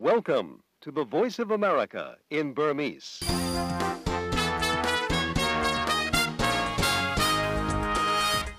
[0.00, 3.20] Welcome to the Voice of America in Burmese.။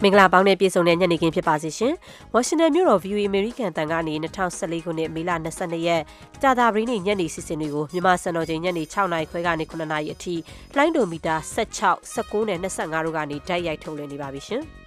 [0.04, 1.94] မင်္ဂလာပေါင်းနဲ့ပြည့်စုံတဲ့ညနေခင်းဖြစ်ပါစေရှင်။
[2.34, 6.02] ဝါရှင်တန်မြို့တော် VOA American တန်ကနေ2014ခုနှစ်မေလ22ရက်
[6.42, 10.36] ကြာသပတေးနေ့ညနေစီစဉ်တွေကိုမြန်မာစံတော်ချိန်ညနေ6နာရီခွဲကနေ9နာရီအထိ
[10.78, 14.64] လိုင်းဒိုမီတာ16 19နဲ့25တို့ကနေတိုက်ရိုက်ထုတ်လွှင့်နေပါပြီရှင်။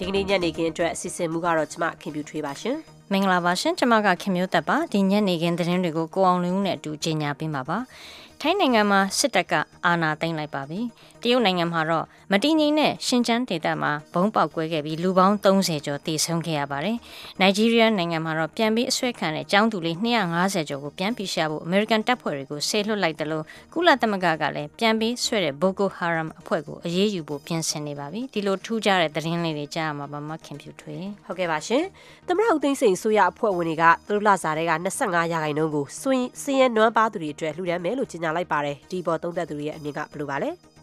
[0.00, 2.76] ဒီကနေ့ညနေခင်းအတွက်အစီအစဉ်မူကတော့ကျမခင်ပြူထွေးပါရှင်။
[3.12, 7.78] မင်္ဂလာပါရှင်ကျမကခင်မျိုးသက်ပါဒီညနေခင်းသတင်းတွေကိုကိုအောင်လင်းဦးနဲ့အတူကြီးညာပေးမှာပါ။
[8.40, 9.52] ထိုင်းနိုင်ငံမှာစစ်တပ်က
[9.86, 10.80] အာဏာသိမ်းလိုက်ပါပြီ။
[11.24, 16.96] တရုတ်နိုင်ငံမှာတော့မတည်ငြိမ်တဲ့ရှင်ကျန်းဒေသမှာဘုံပေါက်ကွဲခဲ့ပြီးလူပေါင်း30ကျော်သေဆုံးခဲ့ရပါတယ်။
[17.40, 31.84] နိုင်ဂျီးရီးယားနိုင်ငံမှာတော့ပြန်ပြီးအဆွဲခံတဲ့ចောင်းသူလေး250ကျော်ကိုပြန်ပြီးရှာဖို့အမေရိကန်တပ်ဖွဲ့တွေကိုဆေလွှတ်လိုက်တယ်လို့ကုလသမဂ္ဂကလည်းပြန်ပြီးဆွဲတဲ့ Boko Haram အဖွဲ့ကိုအရေးယူဖို့ပြင်ဆင်နေပါပြီ။ဒီလိုထူးခြားတဲ့သတင်းလေးတွေကြားရမှာပါမခင်ဖြူထွေ။ဟုတ်ကဲ့ပါရှင်။
[32.28, 40.73] သမရဦးသိန်းစိန်ဆိုရအဖွဲ့ဝင်တွေကသူတို့လာစားတဲ့က25ရာခိုင်နှုန်းကိုစွင်းစင်းရဲနွမ်းပါသူတွေအတွက်လှူဒန်းမယ်လို့ကြေညာလိုက်ပါတယ်။ဒီပေါ်သုံးသက်သူတွေရဲ့အမြင်ကဘယ်လိုပါလဲ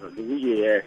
[0.00, 0.78] လူကြီးရဲ့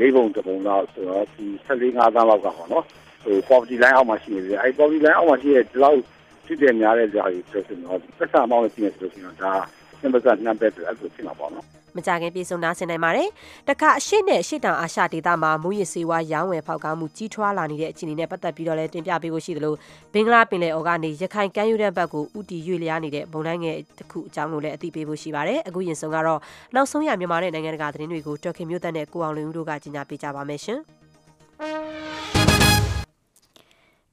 [0.00, 2.84] လေးပုံတစ်ပုံတော့ဆိုတော့ဒီ14 5သန်းလောက်ကပေါ့နော်
[3.24, 6.00] ဟို poverty line အောက်မှာရှိနေတယ်အဲ poverty line အောက်မှာရှိတဲ့ဒီလောက်
[6.46, 9.52] ဖြစ်တဲ့များတဲ့ဇာတ်ကြီးဆိုတော့ပတ်စံမောင်းနေတယ်ဆိုတော့ဒါ
[10.02, 13.28] နံပါတ်နံပါတ်အဲ့လိုဖြစ်မှာပေါ့နော် မကြခင်ပြည်စုံနာဆင်နိုင်ပါတယ်။
[13.68, 19.74] တခါအရှိနဲ့အရှိတောင်အာရှဒေသမှာမူရစ်စေဝါရောင်းဝယ်ဖောက်ကားမှုကြီးထွားလာနေတဲ့အခြေအနေနဲ့ပတ်သက်ပြီးတော့လည်းတင်ပြပေးဖို့ရှိသလို
[20.12, 26.40] ဘင်္ဂလားပင်လယ်အော်ကနေရခိုင်ကမ်းရိုးတန်းဘက်ကိုဥတီရွေ့လျားနေတဲ့ဘုံတိုင်းငယ်တစ်ခုအကြောင်းကိုလည်းအသိပေးဖို့ရှိပါတယ်။အခုရင်ဆုံးကတော့
[26.74, 30.80] နောက်ဆုံးရမြန်မာနဲ့နိုင်ငံတကာသတင်းတွေကိုတော်ခင်မျိုးသက်နဲ့ကိုအောင်လင်းဦးတို့ကကြီးညာပေးကြပါမယ်ရှင်။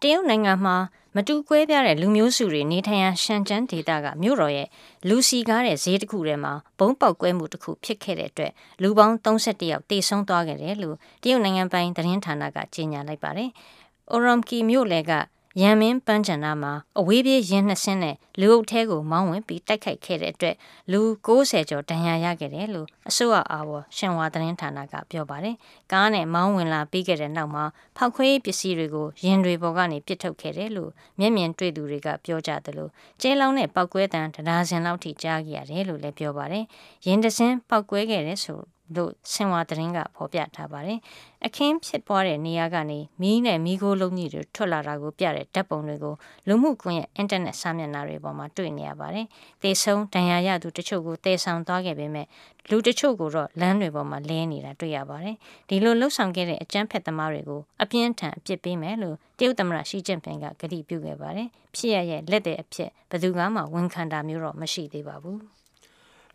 [0.01, 0.75] တရုတ်နိုင်ငံမှာ
[1.15, 4.67] မတူကွဲပြားတဲ့လူမျိုးစုတွေနေထိုင်ရာရှန်ကျန်းဒေသကမြို့တော်ရဲ့
[5.07, 13.49] လူစီကားတဲ့ဈေးတစ်ခုထဲမှာဘုံပေါက်ကွဲမှုတစ်ခုဖြစ်ခဲ့တဲ့အတွက်လူပေါင်း31ယောက်တေဆုံးသွားခဲ့တယ်လို့တရုတ်နိုင်ငံပိုင်သတင်းဌာနကကြေညာလိုက်ပါတယ်။
[14.13, 15.11] Oromqi မြို့လေက
[15.59, 20.55] ရန်မင်းပန်းချန်နာမှာအဝေးပြေးရင်နှစ်ဆင်းနဲ့လူအုပ်ထဲကိုမောင်းဝင်ပြီးတိုက်ခိုက်ခဲ့တဲ့အတွက်
[20.91, 25.55] လူ90ကျော်ဒဏ်ရာရခဲ့တယ်လို့အစိုးရအာဘော်ရှင်ဝါသတင်းဌာနကပြောပါတယ်။
[25.91, 27.63] ကားနဲ့မောင်းဝင်လာပြီးခဲ့တဲ့နောက်မှာ
[27.97, 36.65] ဖောက်ခွဲပစ္စည်းတွေကိုရင်တွေပေါ်ကနေပစ်ထုတ်ခဲ့တယ်လို့မျက်မြင်တွေ့သူတွေကပြောကြတယ်လို့ကျဲလောင်းနဲ့ပောက်ကွဲတံတရားစင်လောက်ထိကြားခဲ့ရတယ်လို့လည်းပြောပါတယ်။
[37.05, 38.59] ရင်တစင်းပောက်ကွဲခဲ့တဲ့ဆို
[38.95, 40.99] လို့ဆင်ဝါသတင်းကဖော်ပြထားပါတယ်။
[41.45, 46.15] အခင်းဖြစ်ပွားတဲ့နေရာကနေမီးနဲ့မီးခိုးလုံးကြီးတွေထွက်လာတာကိုပြတဲ့ဓာတ်ပုံတွေကို
[46.47, 49.25] လူမှုကွန်ရက်အင်တာနက်စာမျက်နှာတွေပေါ်မှာတွေ့နေရပါတယ်။
[49.61, 52.27] သေဆုံးဒဏ်ရာရသူတချို့ကိုတေဆောင်သွားခဲ့ပေမဲ့
[52.69, 55.35] လူတချို့ကိုတော့လမ်းတွေပေါ်မှာလဲနေတာတွေ့ရပါတယ်။
[55.69, 65.39] ဒီလိုလှုပ်ဆောင်ခဲ့တဲ့အကြမ်းဖက်သမားတွေကိုအပြင်းထန်အပြစ်ပေးမယ်လို့တရုတ်သမ္မတရှီကျင့်ဖင်ကကတိပြုခဲ့ပါတယ်။ဖြစ်ရရဲ့လက်တဲ့အဖြစ်ဘယ်သူမှဝန်ခံတာမျိုးတော့မရှိသေးပါဘူး။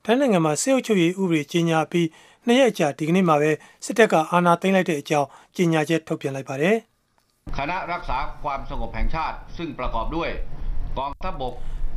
[0.06, 2.08] ထိုင်းနိုင်ငံမှာစေအုပ်ချုပ်ရေးဥပဒေကြီးညာပြီး
[2.46, 3.52] နှစ်ရက်ကြာဒီကနေ့မှာပဲ
[3.86, 6.76] စစ်တပ်ကအာဏာသိမ်းလိုက်တဲ့အကြောင်းကြေညာချက်ထုတ်ပြန်လိုက်ပါတယ်
[7.58, 10.30] คณะรักษาความสงบแห่งชาติซึ่งประกอบด้วย
[10.98, 11.54] กองทัพบก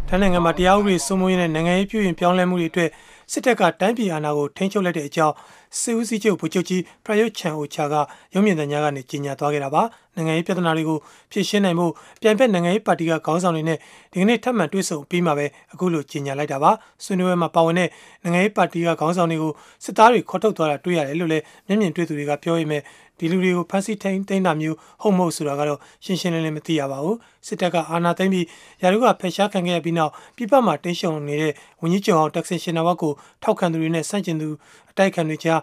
[0.08, 2.90] ထိုင်းနိုင်ငံမှာတရားဥပဒေစိုးမိုးရေးနဲ့နိုင်ငံရေးပြုရင်ပြောင်းလဲမှုတွေအတွက်
[3.31, 5.35] စစ်တပ်ကတိုင်းပြည်အာဏာကိုထိန်းချုပ်လိုက်တဲ့အကြောင်း
[5.79, 7.95] စစ်ဦးစီးချုပ်ဗိုလ်ချုပ်ကြီးပရယုတ်ချန်အိုချာက
[8.33, 9.83] ရုံးမြင့်တဲ့ညကနေကြေညာသွားခဲ့တာပါ
[10.15, 10.97] နိုင်ငံရေးပြဿနာတွေကို
[11.31, 11.87] ဖြေရှင်းနိုင်မှု
[12.21, 13.77] ပြိုင်ဘက်နိုင်ငံရေးပါတီကခေါင်းဆောင်တွေနဲ့
[14.11, 16.71] ဒီကနေ့ထပ်မံတွေ့ဆုံပြီးမှပဲအခုလိုကြေညာလိုက်တာပါ
[17.03, 17.89] ဆွေးနွေးပွဲမှာပါဝင်တဲ့
[18.23, 19.51] နိုင်ငံရေးပါတီကခေါင်းဆောင်တွေကို
[19.83, 22.81] စစ်သားတွေခေါ်ထုတ်သွားတာတွေ့ရတယ်လို့လည်းမျက်မြင်တွေ့သူတွေကပြောရမယ်
[23.19, 28.45] ဒီလူတွေကိုဖမ်းဆီးထိန်းသိမ်းတာမျိုးဟုတ်မဟုတ်ဆိုတာကတော့ရှင်းရှင်းလင်းလင်းမသိရပါဘူးစစ်တပ်ကအာဏာသိမ်းပြီး
[28.81, 33.13] ရာထူးကဖယ်ရှားခံခဲ့ရပြီးနောက်ပြပမှာတင်းရှုံနေတဲ့ဝန်ကြီးချုပ်အောင်တက်ဆင်ရှင်နာဝတ်ကို
[33.43, 34.49] ထောက်ခံသူတွေနဲ့ဆန့်ကျင်သူ
[34.89, 35.59] အတိုက်ခံတွေကြား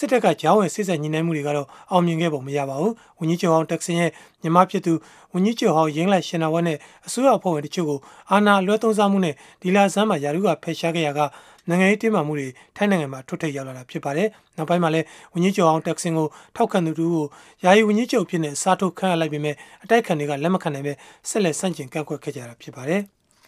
[0.00, 4.10] စစ်တပ်ကကြောင်းဝင်စစ်ဆက်ညှိနှိုင်းမှုတွေကတော့အောင်မြင်ခဲ့ပုံမရပါဘူး။ဝန်ကြီးချုပ်အောင်တက်ဆင်ရဲ့
[4.42, 4.92] ညီမဖြစ်သူ
[5.34, 7.98] ဝန်ကြီးချုပ်ဟောင်းရင်းလိုက်ရှင်နာဝတ်နဲ့အစိုးရအဖွဲ့ဝင်တချို့ကို
[8.30, 11.20] အာဏာလွှဲသုံးစားမှုနဲ့ဒီလာဆန်းမှာယာရုကဖယ်ရှားခဲ့ရက
[11.68, 16.26] နိုင်ငံရေးတင်းမာမှုတွေထိုင်းနိုင်ငံမှာထွတ်ထိပ်ရောက်လာတာဖြစ်ပါတယ်။နောက်ပိုင်းမှာလည်းဝန်ကြီးချုပ်အောင်တက်ဆင်ကို
[16.56, 17.24] ထောက်ခံသူတို့ကို
[17.64, 20.92] ယာယီဝန်ကြီးချုပ်ဖြစ်နေစားထုတ်ခန့်ရလိုက်ပေမဲ့အတိုက်ခံတွေကလက်မခံနိုင်ပဲ
[21.28, 23.00] ဆက်လက်ဆန့်ကျင်ကန့်ကွက်ခဲ့ကြတာဖြစ်ပါတယ်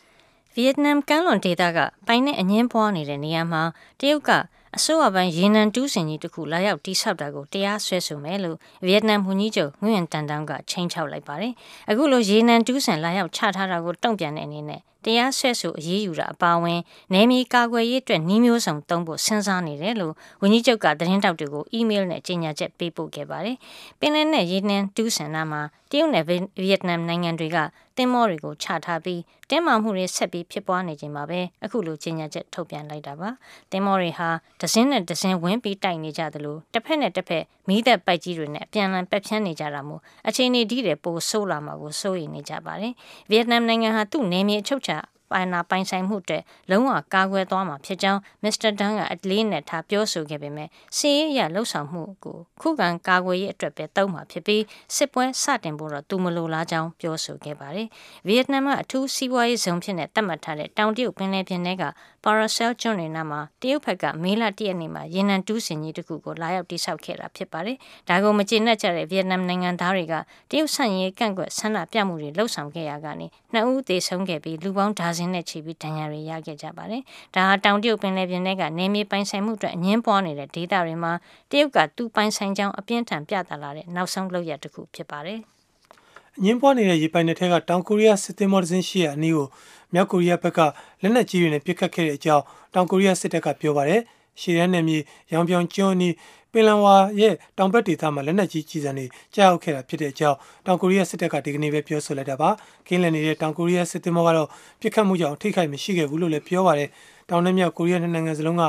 [0.55, 3.63] ။ဗီယက်နမ်ကမ်းလွန်ဒေသကပိုင်နဲ့အငင်းပွားနေတဲ့နေရာမှာ
[4.01, 4.31] တရုတ်က
[4.77, 11.53] အစိုးရပိုင်းရေနံတူးစင်ကြီးတစ်ခုလာရောက်တိဆောက်တာကိုတရားစွဲဆိုမယ်လို့ဗီယက်နမ်ဝန်ကြီးချုပ်ငွေ့တန်တန်းကချိန်ချောက်လိုက်ပါတယ်။
[11.91, 16.81] အခုလိုရေနံတူးစင်လာရောက်ချထားတာကိုတုံ့ပြန်တဲ့အနေနဲ့ တရားဆွဲဆိုအရေးယူတာအပါအဝင်
[17.13, 23.57] နယ်မြေကာကွယ်ရေးအတွက်နှီးမျိုးစုံသုံးဖို့စဉ်းစားနေတယ်လို့ဝန်ကြီးချုပ်ကသတင်းတောက်တွေကိုအီးမေးလ်နဲ့ကြေညာချက်ပေးပို့ခဲ့ပါတယ်။
[24.01, 27.59] ပင်လယ်နဲ့ရေနံတူးစင်နာမှာတရုတ်နဲ့ဗီယက်နမ်နိုင်ငံတွေက
[27.97, 29.21] တင်းမောတွေကိုချထားပြီး
[29.51, 33.29] တင်းမာမှုတွေဆက်ပြီးဖြစ်ပွားနေချိန်မှာပဲအခုလိုကြေညာချက်ထုတ်ပြန်လိုက်တာပါ။
[33.73, 34.29] တင်းမောတွေဟာ
[34.61, 42.93] ဒဇင်းနဲ့ဒဇင်းဝင်းပြီးတိုက်နေကြသလိုတစ်ဖက်နဲ့တစ်ဖက် မိသက်ပိုက်ကြီးတွေနဲ့အပြန်အလှန်ပက်ဖြန်းနေကြတာမို့အချိန်ဒီတဲ့ပိုဆိုးလာမှာကိုစိုးရိမ်နေကြပါတယ်။
[43.31, 44.99] ဗီယက်နမ်နိုင်ငံဟာသူ့နယ်မြေအချုပ်ချာ
[45.31, 46.39] ပိုင်နာပိုင်ဆိုင်မှုတွေ
[46.71, 54.63] လုံးဝကာကွယ်သွားမှာဖြစ်ကြောင်းမစ္စတာဒန်ကအလေးနဲ့ထားပြောဆိုခဲ့ပေမဲ့စီးရဲရလှုပ်ဆောင်မှုကိုခုခံကာကွယ်ရေးအတွက်ပဲသုံးမှာဖြစ်ပြီး
[54.97, 57.89] စစ်ပွဲစတင်ဖို့တော့သူမလိုလားကြောင်းပြောဆိုခဲ့ပါတယ်။
[58.27, 61.85] ဗီယက်နမ်ကအထူးစီးပွားရေးဇုံဖြစ်နေသတ်မှတ်ထားတဲ့တောင်တရုတ်ပင်လယ်ပြင်ထဲက
[62.25, 67.77] Paracel ကျွန်းတွေနားမှာတရုတ်ဘက်ကမေလတရက်နေ့မှာရေနံတူးစင်ကြီးတစ်ခုကိုလာရောက်တိစောက်ခဲ့တာဖြစ်ပါတယ်။
[68.09, 70.15] ဒါကိုမကျေနပ်ကြတဲ့ဗီယက်နမ်နိုင်ငံသားတွေက
[70.51, 77.03] တရုတ်ဆန့်ရေးကန့်ကွက်ဆန္ဒပြမှုတွေလှုပ်ဆောင်ခဲ့ရကနေနှစ်ဦးသေဆုံးခဲ့ပြီးလူပေါင်းဒါဇင်နဲ့ချီပြီးဒဏ်ရာတွေရခဲ့ကြပါတယ်။
[77.35, 81.13] ဒါဟာတောင်တရုတ်ပင်လယ်ပြင်ထဲကနေမြေပိုင်ဆိုင်မှုအတွက်အငင်းပွားနေတဲ့ဒေသတွေမှာ
[81.51, 85.39] တရုတ်ကသူပိုင်ဆိုင်ကြောင်းအပြင်းထန်ပြသလာတဲ့နောက်ဆုံးလုပ်ရတစ်ခုဖြစ်ပါတယ်။
[86.39, 89.47] အငင်းပွားနေတဲ့ရေပိုင်နယ်ထဲကတောင်ကိုရီးယားစစ်သည်မော်ဒဇင်းရှိရာအနီးကို
[89.95, 90.61] မြောက်ကိုရီးယားဘက်က
[91.03, 92.45] လက်နက်ကြီးတွေနဲ့ပစ်ခတ်ခဲ့တဲ့အကြောင်း
[92.75, 94.03] တောင်ကိုရီးယားစစ်တပ်ကပြောပါတယ်။
[94.41, 94.99] ရှီရန်နယ်မြေ
[95.33, 96.15] ရောင်ပြောင်ကျွန်းအနီး
[96.53, 102.51] ပင်လန်ဝါရဲ့တောင်ဘက်ဒေသမှာလက်နက်ကြီးကြီးစံတွေကြားရောက်ခဲ့တာဖြစ်တဲ့အကြောင်းတောင်ကိုရီးယားစစ်တပ်ကဒီကနေ့ပဲပြောဆိုလိုက်တာပါ။
[102.87, 104.49] ကင်းလန်နေတဲ့တောင်ကိုရီးယားစစ်သည်မောကတော့
[104.81, 106.89] ပြစ်ခတ်မှုကြောင့်ထိခိုက်မရှိခဲ့ဘူးလို့လည်းပြောပါတယ်။
[107.31, 108.63] တောင်နဲ့မြောက်ကိုရီးယားနိုင်ငံစလုံးက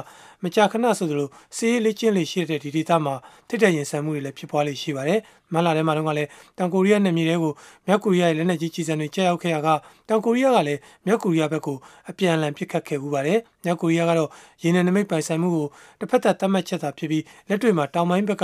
[0.43, 3.15] မကြာခဏဆိုသလိုစီးရေးလေ့ကျင့်လေ့ရှိတဲ့ဒီဒေသမှာ
[3.47, 5.19] ထိတဲ့ရင်ဆိုင်မှုတွေလည်းဖြစ်ပွားလေ့ရှိပါတယ်။
[5.53, 7.53] မန်လာထဲမှာတော့ကလည်းတောင်ကိုရီးယားနယ်မြေတွေကို
[7.87, 9.69] မြောက်ကိုရီးယားရဲ့လက်နက်ကြီးကြီးစံတွေကြားရောက်ခဲ့ရက
[10.09, 11.77] တောင်ကိုရီးယားကလည်းမြောက်ကိုရီးယားဘက်ကို
[12.09, 14.29] အပြန်အလှန်ပစ်ခတ်ခဲ့မှုပါတယ်။မြောက်ကိုရီးယားကတော့
[14.63, 15.67] ရေနံနမိတ်ပိုင်ဆိုင်မှုကို
[15.99, 18.43] တစ်ဖက်သက်သတ်မှတ်ချက်သာဖြစ်ပြီးလက်တွေ့မှာတောင်ပိုင်းဘက်က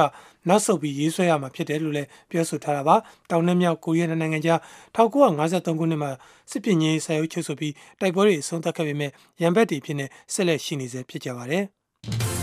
[0.50, 2.96] နောက်ဆုတ်ပြီးရေးဆွဲရမှာဖြစ်တယ်လို့လည်းပြောဆိုထားတာပါ။
[3.32, 4.60] တောင်နဲ့မြောက်ကိုရီးယားနိုင်ငံကြား
[4.96, 6.12] 1953ခုနှစ်မှာ
[6.52, 9.12] စစ်ပင်ကြီးဆယ်အုပ်ချုပ်ဆိုပြီးတိုက်ပွဲတွေအဆုံးသတ်ခဲ့ပေမဲ့
[9.42, 11.66] ရန်ဘက်တွေဖြစ်နေဆက်လက်ရှိနေစေဖြစ်ကြပါတယ်။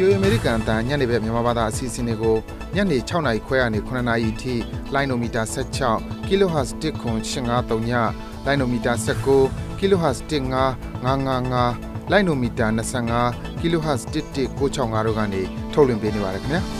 [0.00, 2.36] VOA American အတန်ညနေဘက်မြန်မာဘာသာအစီအစဉ်တွေကို
[2.74, 4.54] ညနေ6နာရီခွဲကနေ9နာရီထိ
[4.94, 5.42] လိုင်းနိုမီတာ
[5.84, 7.92] 16 kHz 1.8539ည
[8.46, 8.92] လိုင်းနိုမီတာ
[9.36, 12.66] 19 kHz 15555လိုင်းနိုမီတာ
[13.18, 15.42] 25 kHz 11965တို့ကနေ
[15.72, 16.62] ထုတ်လွှင့်ပေးနေပါတယ်ခင်ဗျာ။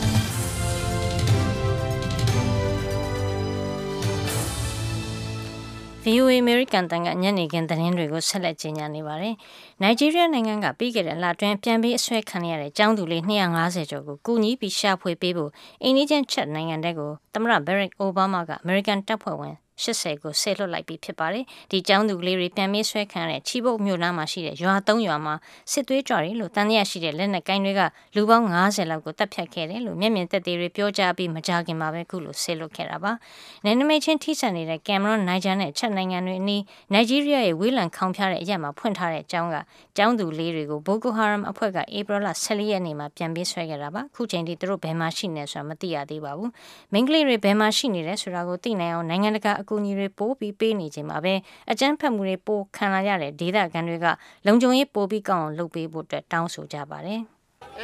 [6.11, 9.35] VOA American တန်ကညနေခင်းသတင်းတွေကိုဆက်လက်ကြီးညာနေပါတယ်။
[9.83, 15.51] Nigeria နိုင်ငံကပြီးခဲ့တဲ့လတွင်ပြန်ပြီးအဆွဲခံရတဲ့ကျောင်းသူလေး250ကျော်ကိုကူညီပြီးရှာဖွေပေးဖို့
[15.83, 25.35] အိန္ဒိယချက်နိုင်ငံတဲ့ကိုသမ္မတ Barack Obama က American တပ်ဖွဲ့ဝင် 80ကိုဆယ်လွတ်လိုက်ပြီးဖြစ်ပါတယ်။ဒီကျောင်းသူကလေးတွေပြန်မေးဆွဲခံရတဲ့ချီဘုတ်မြို့နားမှာရှိတဲ့ရွာ၃ရွာမှာ
[25.73, 27.81] စစ်သွေးကြွတွေလို့တန်တရားရှိတဲ့လက်နက်ကိုင်းတွေက
[28.15, 33.13] လူပေါင်း90လောက်ကိုတပ်ဖြတ်ခဲ့တယ်လို့မျက်မြင်သက်သေတွေပြောကြားပြီးမကြခင်မှာပဲခုလိုဆယ်လွတ်ခဲ့တာပါ။
[33.65, 36.63] နယ်နိမိတ်ချင်းထိစပ်နေတဲ့ကင်မရွန်နိုင်ဂျာနဲ့ချက်နိုင်ငံတွေအနီး
[36.93, 39.57] နိုင်ဂျီးရီးယားရဲ့ဝေးလံခေါင်ဖျားတဲ့အရက်မှာဖွင့်ထားတဲ့ကျောင်းက
[39.97, 46.51] ကျောင်းသူလေးတွေကိုဘိုကိုဟာရမ်အဖွဲ့ကဧပြီလ14ရက်နေ့မှာပြန်ပေးဆွဲခဲ့တာပါ။ခုချိန်ထိသူတို့ဘယ်မှာရှိနေဆိုတာမသိရသေးပါဘူး။
[46.93, 51.35] မိန်းကလေးတွေဘယ်မှာရှိနေလဲဆိုတာကိုသိနိုင်အောင်နိုင်ငံတကာအကူအညီတွေပိုပြီးပေးနေချိန်မှာပဲ
[51.71, 54.07] အကြမ်းဖက်မှုတွေပိုခံလာရတဲ့ဒေသခံတွေက
[54.47, 57.21] လုံခြုံရေးပိုပြီးကောင်းအောင်လုပ်ပေးဖို့အတွက်တောင်းဆိုကြပါတယ်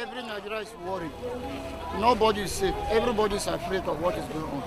[0.03, 1.15] Every Nigeria is worried.
[2.07, 2.77] Nobody is safe.
[2.99, 4.63] Everybody is afraid of what is going on.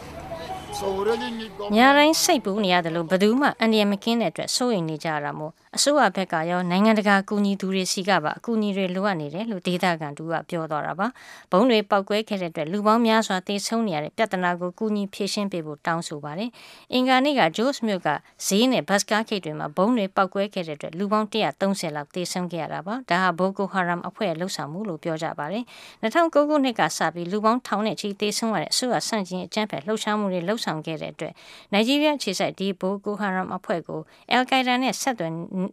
[0.78, 1.76] So we really need government.
[1.76, 11.06] ညာတိုင်းစိတ်ပူနေရတယ်လို့ဘယ်သူမှအန္တရာယ်မကင်းတဲ့အတွက်စိုးရိမ်နေကြတာမို့ အစိုးရဘက်ကရောနိုင်ငံတကာကူညီသူတွေစီကပါအကူအညီတွေလိုအပ်နေတယ်လို့ဒေသခံတူကပြောသွားတာပါ
[11.52, 16.50] ဘုံတွေပောက်ကွဲခဲ့တဲ့အတွက်လူပေါင်းများစွာတေဆုံးနေရတဲ့ပြဿနာကိုကူညီဖြေရှင်းပေးဖို့တောင်းဆိုပါတယ်
[16.92, 18.08] အင်္ဂါနေ့ကဂျိုးစ်မြို့က
[18.46, 25.64] ဈေးနဲ့ဘတ်စကားခိတ်တွေမှာဘုံတွေပောက်ကွဲခဲ့တဲ့အတွက်လူပေါင်း130လောက်တေဆုံးခဲ့ရတာပါဒါဟာဘိုကိုဟာရမ်အဖွဲ့ရဲ့လှုပ်ဆောင်မှုလို့ပြောကြပါတယ်
[26.02, 31.32] 2009ခုနှစ်ကစပြီးလူပေါင်းထောင်နဲ့ချီတေဆုံးရတဲ့အစိုးရဆန့်ကျင်အကြမ်းဖက်လှုပ်ရှားမှုတွေလှုပ်ဆောင်ခဲ့တဲ့အတွက်
[31.72, 34.00] နိုင်ဂျီးရီးယားခြေစိုက်ဒီဘိုကိုဟာရမ်အဖွဲ့ကို
[34.30, 35.32] အယ်ကိုင်ဒါနဲ့ဆက်သွယ်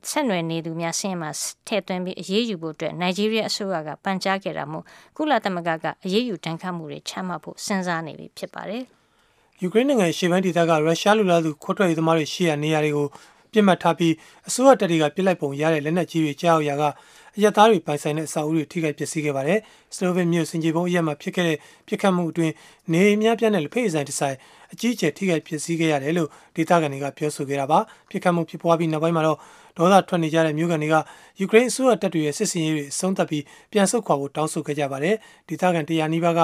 [0.10, 1.30] ဆက်နွယ်နေသူများဆင်းမှာ
[1.68, 4.84] ထည့်သွင်းပြီးအရေးယူဖို့အတွက်နိုင်ဂျီးရီးယားအစိုးရကပန်ကြားခဲ့တာမို့
[5.18, 8.84] ကုလသမဂ္ဂကအရေးယူတန်းခတ်မှုတွေချမှတ်ဖို့စဉ်းစားနေပြီဖြစ်ပါတယ်။
[9.62, 13.08] ယူကရိန်းနိုင်ငံရှေ့ပိုင်းဒေသကရုရှားလူလားသူခွတ်ထွက်ရေးသမားတွေရှိရာနေရာတွေကို
[13.54, 14.14] ပြစ်မှတ်ထားပြီး
[14.48, 16.94] အစိုးရတပ်တွေကပြစ်လိုက်ပုံရတဲ့လက်နက်ကြီးတွေကြားရောက်ရာက
[17.38, 19.60] အရသားတွေပိုင်ဆိုင်တဲ့အစာအုပ်တွေထိခိုက်ပျက်စီးခဲ့ပါတယ်။
[19.96, 21.58] စလိုဗင်မြို့စင်ကြေပုံအရက်မှာဖြစ်ခဲ့တဲ့
[21.88, 22.54] ပြစ်ခတ်မှုအတွင်း
[22.92, 24.36] နေအများပြားတဲ့လက်ဖက်ရည်ဆိုင်တစ်ဆိုင်
[24.74, 29.38] အကြီးအကျယ်ထိခိုက်ပျက်စီးခဲ့ရတယ်လို့ဒေသခံတွေကပြောဆိုခဲ့တာပါ။ပြစ်ခတ်မှုဖြစ်ပွားပြီးနောက်ပိုင်းမှာတော့
[29.78, 30.96] ဒေါသထွက်နေကြတဲ့မြို့ကန်တွေက
[31.40, 35.16] ယူကရိန်းအစိုးရတပ်တွေရဲ့စစ်စင်ရေးတွေအဆုံးသတ်ပြီးပြန်ဆုတ်ခွာဖို့တောင်းဆိုခဲ့ကြပါတယ်။
[35.48, 36.40] ဒေသခံတရားနီးပါးက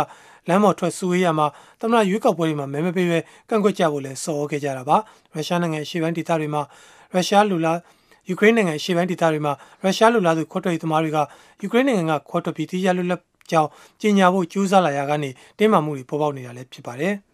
[0.50, 1.48] လမ်းပေါ်ထွက်စုဝေးရမှာ
[1.82, 4.98] သမ္မတရွေးကောက်ပွဲတွေမှာမဲမပေးပဲကန့်ကွက်ကြဖို့လည်းဆော်ဩခဲ့ကြတာပါ။
[5.34, 6.62] ရုရှားနိုင်ငံအရှေ့ပိုင်းဒေသတွေမှာ
[7.13, 7.78] ရုရှားလူလား
[8.30, 11.18] ယူကရိန်းနိုင်ငံရှေ့ပိုင်းဒေသတွေမှာရုရှားလူလားသူခွတ်ထွက်ရေးသမားတွေက
[11.62, 13.22] ယူကရိန်းနိုင်ငံကခွတ်ထွက်ပြီးတရားလွတ်လပ်
[13.52, 13.70] ကြောင်း
[14.02, 17.16] ကြီးညာဖို့ကြိုးစားလာရာကနေတင်းမာမှုတွေပေါ်ပေါက်နေတာလည်းဖြစ်ပါတယ်။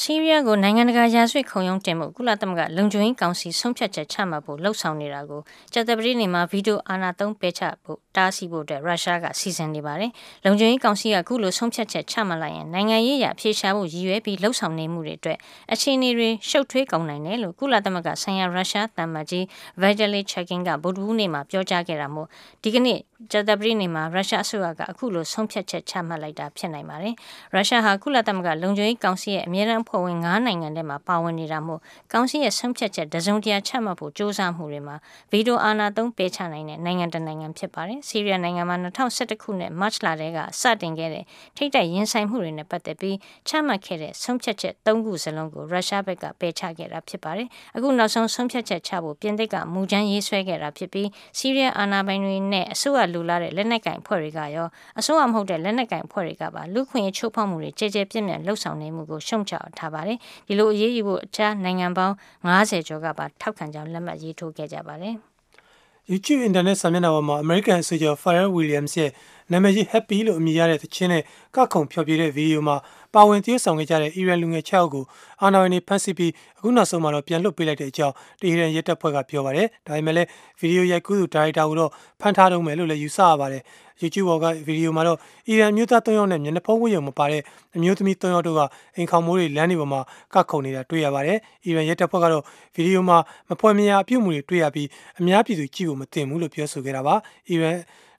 [0.00, 5.40] ဆီးရီးယားကိုနိုင်ငံတကာရာဇဝတ်ခုံရုံးတင်မှုကုလသမဂ္ဂလုံခြုံရေးကောင်စီဆုံးဖြတ်ချက်ချမှတ်ဖို့လှုံ့ဆော်နေတာကို
[5.72, 10.10] ကြာသပတေးနေ့မှာဗီဒီယိုအာဏာသုံးပယ်ချဖို့တားဆီးဖို့အတွက်ရုရှားကစီစဉ်နေပါတယ်။
[10.44, 15.38] လုံခြုံရေးကောင်စီကခုလိုဆုံးဖြတ်ချက်ချမှတ်လိုက်ရင်နိုင်ငံရေးအဖြေရှာဖို့ရည်ရွယ်ပြီးလှုံ့ဆော်နေမှုတွေအတွက်
[15.72, 19.44] အခြေအနေတွေရှုပ်ထွေးကုန်နိုင်တယ်လို့ကုလသမဂ္ဂဆိုင်ရာရုရှားတမ္မကြီး
[19.82, 22.28] Vitaly Checkin ကဗုဒ္ဓဟူးနေ့မှာပြောကြားခဲ့တာမို့
[22.62, 22.98] ဒီကနေ့
[23.32, 27.14] ကြာသပတေးနေ့မှာရုရှားအစိုးရကအခုလိုဆုံးဖြတ်ချက်ချမှတ်လိုက်တာဖြစ်နိုင်ပါတယ်။
[27.54, 31.80] ရုရှားဟာကုလသမဂ္ဂလုံခြုံရေးကောင်စီရဲ့အမြဲတမ်းအဖွဲ့ဝင်9နိုင်ငံထဲမှာပါဝင်နေတာမို့
[32.12, 34.96] ကောင်စီရဲ့ဆုံးဖြတ်ချက်တစုံတရာချမှတ်ဖို့စ조사မှုတွေမှာ
[35.30, 41.24] ဗီတိုအာဏာသုံးပယ်ချနိုင်တဲ့နိုင်ငံတစ်နိုင်ငံဖြစ်ပါတယ်။ဆီးရီးယားနိုင်ငံမှာ2011ခုနှစ်မတ်လတည်းကစတင်ခဲ့တဲ့
[41.56, 43.16] ထိတိုက်ရင်ဆိုင်မှုတွေနဲ့ပတ်သက်ပြီး
[43.48, 54.66] ချမှတ်ခဲ့တဲ့ဆုံးဖြတ်ချက်၃ခုစလုံးကိုရုရှားဘက်ကပယ်ချခဲ့တာဖြစ်ပါတယ်။အခုနောက်ဆုံးဆုံးဖြတ်ချက်ချဖို့ပြင်သစ်ကမူကြမ်းရေးဆွဲခဲ့တာဖြစ်ပြီးဆီးရီးယားအာဏာပိုင်တွေနဲ့အစိုးရလူလာတဲ့လက်နက်ကင်ဖွဲ့တွေကရော
[54.98, 62.14] အစိုးရမဟုတ်တဲ့လက်နက်ကင်ဖွဲ့တွေကပါလူခွင့်ချိုးဖောက်မှုတွေကြဲကြဲပြန့်ပြန့်လှုပ်ဆောင်နေမှုကိုရှုံချထားပါတယ်။ဒီလိုအရေးယူဖို့အခြားနိုင်ငံပေါင်း
[62.50, 65.14] 90ကျော်ကပါထောက်ခံကြောင်းလက်မှတ်ရေးထိုးခဲ့ကြပါတယ်။
[66.10, 69.10] YouTube အင်တာနက်စာမျက်နှာပေါ်မှာ American အဆိုကျော် Pharrell Williams ရဲ့
[69.52, 71.22] နာမည်ကြီး Happy လို့အမည်ရတဲ့သချင်းနဲ့
[71.54, 72.76] ကခုန်ဖျော်ဖြေတဲ့ဗီဒီယိုမှာ
[73.14, 75.04] ပါဝင်သရုပ်ဆောင်ခဲ့ကြတဲ့ Iran လူငယ်6ယောက်ကို
[75.42, 80.28] အာဏာပိုင်တွေဖမ်းဆီးပြီးအခုနောက်ဆုံးမှာတော့ပြန်လွှတ်ပေးလိုက်တဲ့အကြောင်းတဟီရန်ရဲတပ်ဖွဲ့ကပြောပါတယ်။ဒါပေမဲ့လည်း
[80.60, 81.90] ဗီဒီယိုရိုက်ကူးသူဒါရိုက်တာကိုတော့
[82.20, 83.62] ဖမ်းထားတော့မယ်လို့လည်းယူဆရပါတယ်။
[84.02, 85.18] YouTube ပေါ်ကဗီဒီယိုမှာတော့
[85.48, 87.42] အီရန်မျိုးသား၃ယောက်နဲ့မျက်နှာဖုံးဝတ်ရုံမပါတဲ့
[87.76, 88.60] အမျိုးသမီး၃ယောက်တို့က
[88.96, 90.00] အိမ်ခေါင်မိုးတွေလမ်းတွေပေါ်မှာ
[90.34, 92.42] ကခုန်နေတာတွေ့ရပါတယ်။အီရန်ရဲတပ်ဖွဲ့ကတော့
[92.74, 93.18] ဗီဒီယိုမှာ
[93.48, 94.88] မဖွယ်မရာအပြုတ်မှုတွေတွေ့ရပြီး
[95.20, 97.14] အများပြည်သူကြည့်ဖို့မတင်ဘူးလို့ပြောဆိုခဲ့တာပါ။
[97.48, 97.76] အီရန်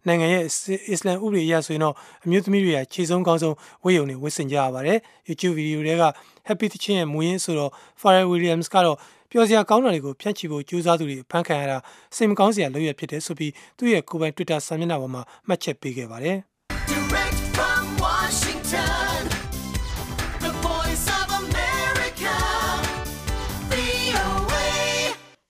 [0.07, 0.43] နိုင်ငံရဲ့
[0.89, 1.95] အစ္စလမ်ဥပဒေအရဆိုရင်တော့
[2.25, 4.97] အမျိုးသမီးတွေကခြေဆုံးကောင်းဆုံးဝတ်ယုံတွေဝတ်ဆင်ကြရပါတယ်။
[5.27, 6.03] YouTube ဗီဒီယိုတွေက
[6.47, 7.71] Happy တချင်းရဲ့မူရင်းဆိုတော့
[8.01, 8.97] Pharrell Williams ကတော့
[9.31, 11.77] ပျော်စရာကောင်းတာတွေကိုဖြန့်ချီဖို့ကြိုးစားသူတွေဖန်ခံရတာ
[12.15, 16.39] စိတ်မကောင်းစရာလုပ်ရဖြစ်တယ်ဆိုပြီးသူ့ရဲ့ကိုယ်ပိုင် Twitter စာမျက်နှာပေါ်မှာမှတ်ချက်ပေးခဲ့ပါတယ်။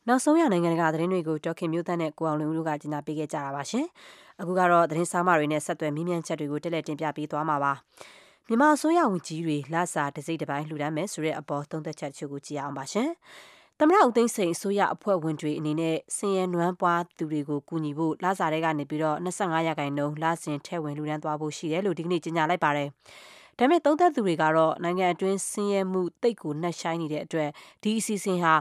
[0.08, 3.86] နောက်ဆုံးရနိုင်ငံတကာသတင်းတွေကိုဒေါက်ခင်မျိုးသန့်နဲ့ကိုအောင်လွင်ဦးတို့ကကြီးညာပေးခဲ့ကြတာပါရှင်။
[4.42, 7.74] အခုကတော့သတင်းစာမတွေနဲ့ဆက်သွယ်မြင်းမြန်းချက်တွေကိုတက်လက်တင်ပြပေးသွားမှာပါ။
[8.48, 13.10] မြန်မာအစိုးရဝန်ကြီးတွေလစာတစိမ့်တစ်ပိုင်းလှူဒန်းမယ်ဆိုတဲ့အပေါ်သုံးသက်ချက်တချို့ကိုကြည့်ရအောင်ပါရှင်။
[13.80, 22.90] သမရဦးသိန်းစိန်အစိုးရအဖွဲ့ဝင်တွေအနေနဲ့စင်ရနွမ်းပွားသူတွေကိုကူညီဖို့လစာတွေကနေပြီးတော့25ရာခိုင်နှုန်းလစဉ်ထည့်ဝင်လှူဒန်းသွားဖို့ရှိတယ်လို့ဒီကနေ့ကြေညာလိုက်ပါတယ်။
[23.60, 27.50] ဒါပေမဲ့သုံးသက်သူတွေကတော့နိုင်ငံအတွင်းဆင်းရဲမှုတိတ်ကိုနှက်ဆိုင်နေတဲ့အတွက်
[27.84, 28.54] ဒီအစီအစဉ်ဟာ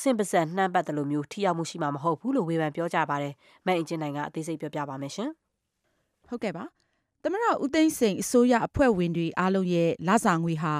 [0.00, 3.34] စင်ပစက်နှမ်းပတ်တယ်လို့မျိုးထိရောက်မှုရှိမှာမဟုတ်ဘူးလို့ဝေဖန်ပြောကြပါတယ်။
[3.66, 5.30] မဲ့အင်ဂျင်နိုင်ကအသေးစိတ်ပြောပြပါမယ်ရှင်။
[6.28, 6.64] ဟုတ်ကဲ့ပါ
[7.22, 10.74] သမရဦးသိန်းစိန်အစိုးရအဖွဲ့ဝင်တွေအားလုံးရဲ့လစာငွေဟာ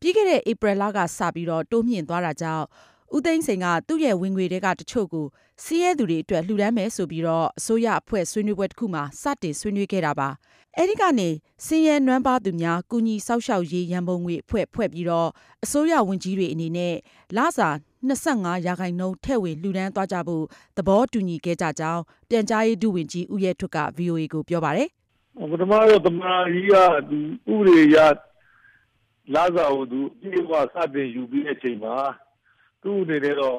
[0.00, 2.64] ပြီးခဲ့တဲ့ဧပြီလကစပြီးတော့တိုးမြင့်သွားတာကြောင့်
[3.16, 5.26] ဦးသိန်းစိန်ကသူ့ရဲ့ဝင်ငွေတွေကတချို့ကို
[5.62, 10.28] စီးရဲသူတွေအတွက်လှူဒန်းမယ်ဆိုပြီးတော့အစိုးရအဖွဲ့ဆွေးနွေးပွဲတစ်ခုမှာစတင်ဆွေးနွေးခဲ့တာပါ
[10.76, 11.28] အဲဒီကနေ
[11.66, 15.28] စင်းရဲနွမ်းပါသူများကုညီဆောက်ရှောက်ရေးရန်ပုံငွေအဖွဲ့ဖွဲ့ပြီးတော့
[15.64, 16.94] အစိုးရဝန်ကြီးတွေအနေနဲ့
[17.36, 17.68] လစာ
[18.08, 20.44] 25ရာခိုင်နှုန်းထည့်ဝင်လှူဒန်းသွားကြဖို့
[20.76, 24.88] သဘောတူညီခဲ့ကြကြောင်းပြန်ကြားရေးဒုဝန်ကြီးဦးရဲထွတ်က VOA ကိုပြောပါတယ်
[25.50, 26.74] ပထမတော့သမ္မတကြီးက
[27.08, 27.96] ဒီဥပဒေအရ
[29.34, 31.96] လာစာကိုသူအပြည့်အဝစတင်ယူပြီးတဲ့အချိန်မှာ
[32.82, 33.58] သူ့အနေနဲ့တော့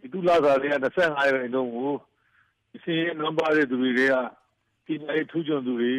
[0.00, 1.92] ဒီသူ့လာစာတွေက25ရာခိုင်နှုန်းကို
[2.74, 4.14] အစင်းနံပါတ်တဲ့သူတွေက
[4.86, 5.94] ဒီနေ့ထူးချွန်သူတွေ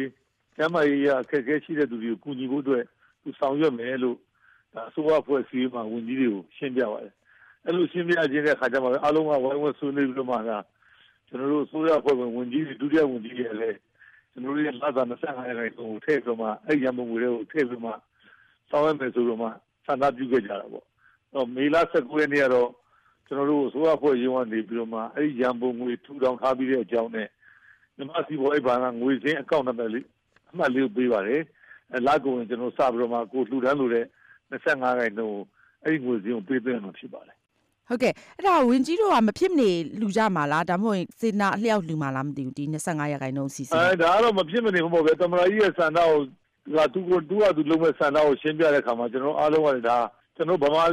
[0.56, 2.84] ကျမ်းမာရေးရအခက်အခဲရှိတဲ့သူတွေကိုကူညီဖို့အတွက်
[3.22, 4.16] သူဆောင်ရွက်မယ်လို့
[4.74, 7.14] ဒါအစိုးရဖွဲ့စည်းမှာဝန်ကြီးတွေကိုရှင်းပြပါတယ်
[7.64, 10.58] အဲ့လိုရှင်းပြခြင်းတဲ့အခါကျမှအားလုံးကဝိုင်းဝန်းဆွေးနွေးပြီးတော့မှလာ
[11.28, 13.78] ကျွန်တော်တို့အစိုးရဖွဲ့ဝင်ဝန်ကြီးတွေဒုတိယဝန်ကြီးတွေလည်း
[14.32, 17.90] ကျွန်တော်တို့ရဲ့လာသာ25ရာခိုင်နှုန်းကိုထည့်ပြီးမှအဲ့ရံပုံငွေတွေကိုထည့်ပြီးမှ
[18.70, 19.48] ဆောင်ရွက်မယ်ဆိုတော့မှ
[19.86, 20.84] ဆန္ဒပြုခဲ့ကြတာပေါ့။
[21.34, 22.70] တော့မေလ19ရက်နေ့ကတော့
[23.26, 27.28] ကျွန်တော်တို့အစိုးရဖွဲ့ရုံးကနေပြီးတော့မှအဲ့ဒီရံပုံငွေထူထောင်ထားပြီးတဲ့အကြောင်းနဲ့
[27.96, 30.06] မြမစီဘောအိဘာကငွေစင်းအကောင့်နံပါတ်လေး
[30.50, 31.42] အမှတ်လေးကိုပေးပါတယ်။
[31.94, 34.04] အဲလာကုန်ရင်ကျွန်တော်စပြီးတော့မှကိုလှူဒန်းလို့တဲ့
[34.50, 35.44] 25ခိုင်နှုန်း
[35.84, 37.36] အဲ့ဒီငွေစင်းကိုပေးသွင်းမှာဖြစ်ပါတယ်
[37.88, 39.70] ဟုတ်ကဲ့အဲ့ဒါဝင်ကြီးတို့ကမဖြစ်မနေ
[40.00, 46.10] လှူကြမှာလားဒါမှမဟုတ်စေနာအလျောက်လှူမှာလားမသိဘူးဒီ25ရာခိုင်နှုန်းစီစဉ်အဲဒါကတော့မဖြစ်မနေဘူးပေါ့ဗျာတမန်ကြီးရဲ့ဆန္ဒကို
[46.76, 49.98] ကသူကသူကသူလုံးမဲ့ဆန္ဒကိုရှင်းပြတဲ့အခါမှာကျွန်တော်အားလုံးကလည်းဒါ
[50.42, 50.84] ကျွန်တော်ဗမာ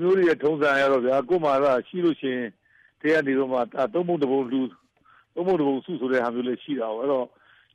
[0.00, 2.48] မျိုးတွေရဲ့ထုံးစံရတော့ဗျာကို့မှာကရှိလို့ရှိရင်
[3.00, 3.58] တရားနေတော့မှ
[3.94, 4.60] သုံးဖို့တဘုံလူ
[5.34, 7.26] သုံးဖို့တဘုံစုဆိုတဲ့ဟာမျိုးလေးရှိတာပေါ့အဲ့တော့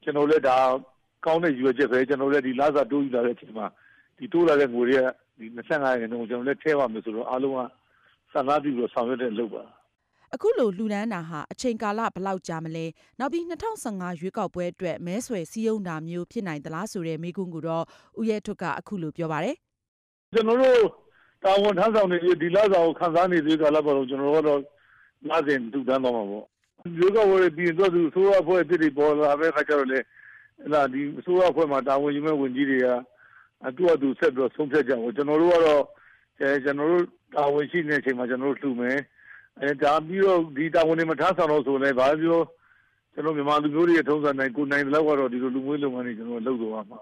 [0.04, 0.58] ကျွန်တော်လည်းဒါ
[1.26, 3.68] ကောင်းတဲ့ရွယ်ချက်ပဲကျွန်တော်လည်းဒီလာစာတိုးယူလာတဲ့အချိန်မှာ
[4.18, 5.04] ဒီတိုးလာတဲ့ငွေတွေက
[5.40, 7.60] ဒီ25ရာခိုင်နှုန်းကိုကျွန်တော်လည်းထည့်ပါမယ်ဆိုတော့အားလုံးက
[8.32, 9.64] ဆန္ဒပြုပြီးဆောင်ရွက်တဲ့လုပ်ပါ
[10.34, 12.86] အခုလိုလှူဒန်းတာဟာအချိန်ကာလဘယ်လောက်ကြာမလဲ
[13.20, 13.44] နောက်ပြီး
[13.82, 17.86] 2015ရွေးကောက်ပွဲအတွက်မဲဆွယ်စည်းရုံးတာမျိုးဖြစ်နိုင်သလားဆိုတဲ့မေးခွန်းကိုတော့
[18.20, 19.56] ဦးရဲထွတ်ကအခုလိုပြောပါတယ်
[20.34, 21.03] ကျွန်တော်တို့
[21.44, 24.62] တာဝန်ထမ်းဆောင်နေပြီးဒီလစာကိုခံစားနေသေးကာလပတ်လုံးကျွန်တော်တို့ကတော့
[25.30, 26.46] လာစဉ်တူတန်းသွားမှာပေါ့
[26.98, 30.00] ဒီကဝယ်ပြီးတော့သူဆိုးရဖွဲ့တစ်တွေပေါ်လာပဲခါကြတော့လေ
[30.60, 32.88] အဲ့ဒါဒီဆိုးရဖွဲ့မှာတာဝန်ယူမဲ့ဝင်ကြီးတွေက
[33.68, 35.84] အတူအတူဆက်ပြီးတော့ဆုံးဖြတ်ကြအောင်ကျွန်တော်တို့ကတော့
[36.40, 39.00] အဲကျွန်တော်တို့တာဝန်ရှိနေတဲ့အချိန်မှာကျွန်တော်တို့လှူမယ်
[39.62, 42.42] အဲဒါပြီးတော့ဒီတာဝန်တွေမထမ်းဆောင်တော့ဆိုလည်းဘာပြော
[43.14, 47.00] ကျွန်တော်မြန်မာလူမျိုးတွေရဲ့ထုံးစံတိုင်းကိုနိုင်တဲ့လောက်ကတော့ဒီလိုလူမျိုးလုပ်ငန်းတွေကျွန်တော်လုပ်တော့မှာ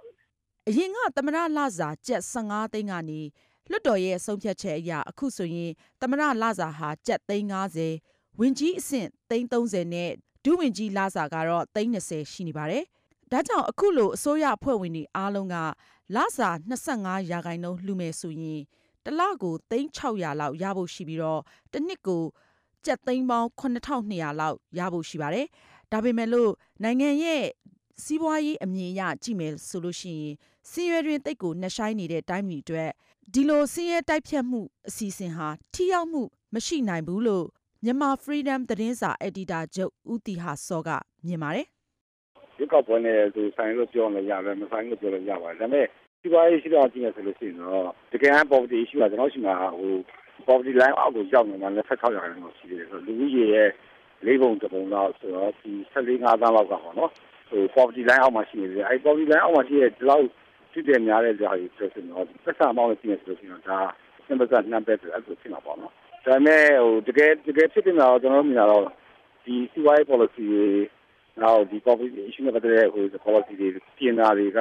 [0.69, 3.21] အရင်ကသမရလစာကျပ်15သိန်းကနေ
[3.69, 7.47] လွတ်တော်ရဲ့ဆုံးဖြတ်ချက်အရအခုဆိုရင်သမရလစာဟာကျပ်သိန်း
[7.93, 10.11] 90ဝင်ကြီးအဆင့်သိန်း30နဲ့
[10.43, 12.83] ဒုဝန်ကြီးလာစာကတော့သိန်း20ရှိနေပါတယ်။
[13.31, 15.55] ဒါကြောင့်အခုလိုအစိုးရအဖွဲ့ဝင်တွေအားလုံးက
[16.15, 18.61] လာစာ25ရာခိုင်နှုန်းလှူမယ်ဆိုရင်
[19.05, 21.41] တစ်လကိုသိန်း600လောက်ရဖို့ရှိပြီးတော့
[21.71, 22.23] တစ်နှစ်ကို
[22.85, 25.47] ကျပ်သိန်းပေါင်း9200လောက်ရဖို့ရှိပါတယ်။
[25.91, 26.51] ဒါပေမဲ့လို့
[26.83, 27.43] နိုင်ငံရဲ့
[28.03, 30.33] စီးပွားရေးအမြင်အရကြည့်မယ်ဆိုလို့ရှိရင်
[30.71, 32.89] စင်ရွယ်တွင်တိတ်ကိုနှဆိုင်နေတဲ့တိုင်းပြည်အတွက်
[33.33, 36.21] ဒီလိုစင်ရဲတိုက်ဖြတ်မှုအစီအစဉ်ဟာထိရောက်မှု
[36.53, 37.45] မရှိနိုင်ဘူးလို့
[37.83, 40.89] မြန်မာ Freedom သတင်းစာအက်ဒီတာချုပ်ဦးတီဟာစောက
[41.25, 41.67] မြင်ပါတယ်
[42.57, 45.85] ရွေးကောက်ပွဲနဲ့သူဆိုင်လို့ပြောလို့ရတယ်မဆိုင်လို့ပြောလို့ရပါတယ်ဒါပေမဲ့
[46.21, 49.93] ဒီပါရေးရှိတော့ကြည့်ရဆိုလို့ရှိရင်တော့တကယ် poverty issue ကကျွန်တော်ရှိမှာဟို
[50.47, 53.69] poverty line အောက်ကိုရောက်နေတာ26ရာခိုင်နှုန်းရှိတယ်ဆိုတော့လူဦးရေရဲ့
[54.25, 57.11] လေးပုံတစ်ပုံလောက်ဆိုတော့ဒီ14 5သန်းလောက်ကပေါ့နော်
[57.51, 60.25] ဟို poverty line အောက်မှာရှိနေတယ်အဲ poverty line အောက်မှာရှိတဲ့ဒီလောက်
[60.71, 63.79] ဖြစ်တယ်များတဲ့ကြာကြီးဆိုဆိုတော့ပတ်စံမောင်းလို့ရှိနေဆိုလို့ရှိရင်ဒါ
[64.25, 65.91] စံပတ်စံနှံပဲဆိုအဲ့လိုဖြစ်မှာပေါ့နော်
[66.25, 68.83] ဒါပေမဲ့ဟိုတကယ်တကယ်ဖြစ်နေတာတော့ကျွန်တော်မြင်တာတော့
[69.45, 70.45] ဒီစီဝိုင်း policy
[71.41, 73.67] နောက်ဒီ poverty issue နဲ့ပတ်သက်တဲ့ဟို policy တွေ
[73.97, 74.59] ပြင်တာတွေက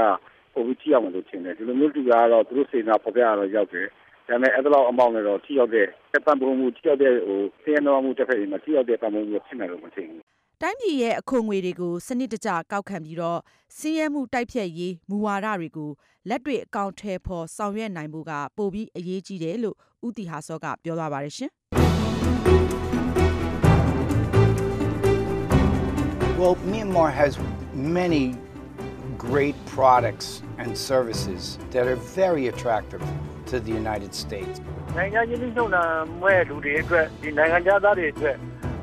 [0.55, 3.87] ပုံပြီးထိရောက်မှလို့ထင်တယ်ဒီလိုမျိုးတူတာကတော့သူတို့စေနာပေါ်ပြရတော့ရောက်တယ်
[4.29, 5.87] ဒါပေမဲ့အဲ့လိုအမောင်းနဲ့တော့ထိရောက်တဲ့
[6.27, 10.30] ပံ့ပိုးမှုထိရောက်တဲ့ဟိုဆင်းရဲနှောမှုတစ်ဖက်မှာထိရောက်တဲ့ပံ့ပိုးမှုဖြစ်နိုင်လို့မထင်ဘူး
[10.62, 13.40] တိုင်းပြည်ရဲ့အခွန်ငွေတွေကိုစနစ်တကျကောက်ခံပြီးတော့
[13.79, 15.90] စင်းရဲမှုတိုက်ဖြတ်ရေးမူဝါဒတွေကို
[16.29, 19.76] လက်တွေ့အကောင့်ထဲပေါ်ဆောင်ရွက်နိုင်ဖို့ကပိုပြီးအရေးကြီးတယ်လို့
[20.07, 21.50] ဦးတီဟာစောကပြောသွားပါတယ်ရှင်
[26.40, 27.33] Well, Myanmar has
[28.00, 28.25] many
[29.29, 30.29] great products
[30.62, 33.02] and services that are very attractive
[33.50, 34.57] to the United States.
[34.97, 35.85] နိုင်ငံချင်းနှိမ့်နှံ
[36.23, 38.37] မဲ့လူတွေအတွက်ဒီနိုင်ငံသားတွေအတွက်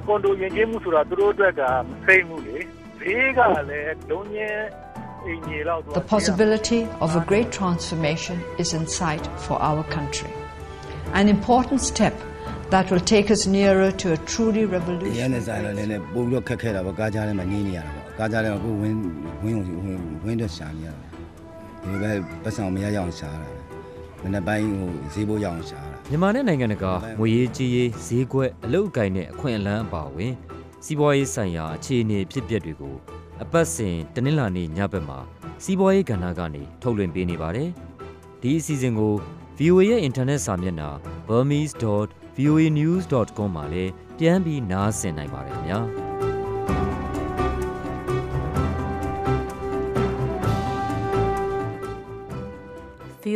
[0.06, 2.58] ကွန်ဒိုယဉ်ကျေးမှုဆိုတာသူတို့အတွက်ကမစိမ့်ဘူးလေ
[3.00, 3.40] ဘေးက
[3.70, 4.64] လည်းလုံးချင်း
[5.26, 10.32] အင်ကြီးလောက် The possibility of a great transformation is in sight for our country.
[11.20, 12.14] An important step
[12.72, 18.98] that will take us nearer to a truly ရ revolutionary န်နေဆိုင်တော့လည်းပို့ပြီးတော့ခက်ခဲတာပေါ့ကားကြားထဲမှာညင်းနေရတာပေါ့ကားကြားထဲမှာကိုဝင်း
[19.42, 21.06] ဝင်းဝင်ဝင်းတော့ရှာနေရတာ
[21.80, 22.10] ဒီလိုပဲ
[22.42, 23.55] ပတ်စံမရရအောင်ရှာတာ
[24.27, 30.33] မနေ့ပိုင်းဟိုဈေးဘိုးရအောင်ရှာတာမြန်မာနဲ့နိုင်ငံတကာငွေရေးကြေးရေးဈေးကွက်အလုတ်အကင်နဲ့အခွင့်အလမ်းအပါအဝင်
[30.85, 32.95] စီးပွားရေးဆိုင်ရာအခြေအနေဖြစ်ပျက်တွေကို
[33.43, 35.19] အပတ်စဉ်တနင်္လာနေ့ညဘက်မှာ
[35.63, 37.69] စီးပွားရေးကဏ္ဍကနေထုတ်လွှင့်ပေးနေပါတယ်။
[38.41, 39.13] ဒီအစီအစဉ်ကို
[39.57, 40.89] VOA ရဲ့အင်တာနက်စာမျက်နှာ
[41.27, 45.81] burmese.voanews.com မှာလည်းပြန်ပြီးနားဆင်နိုင်ပါတယ်ခင်ဗျာ။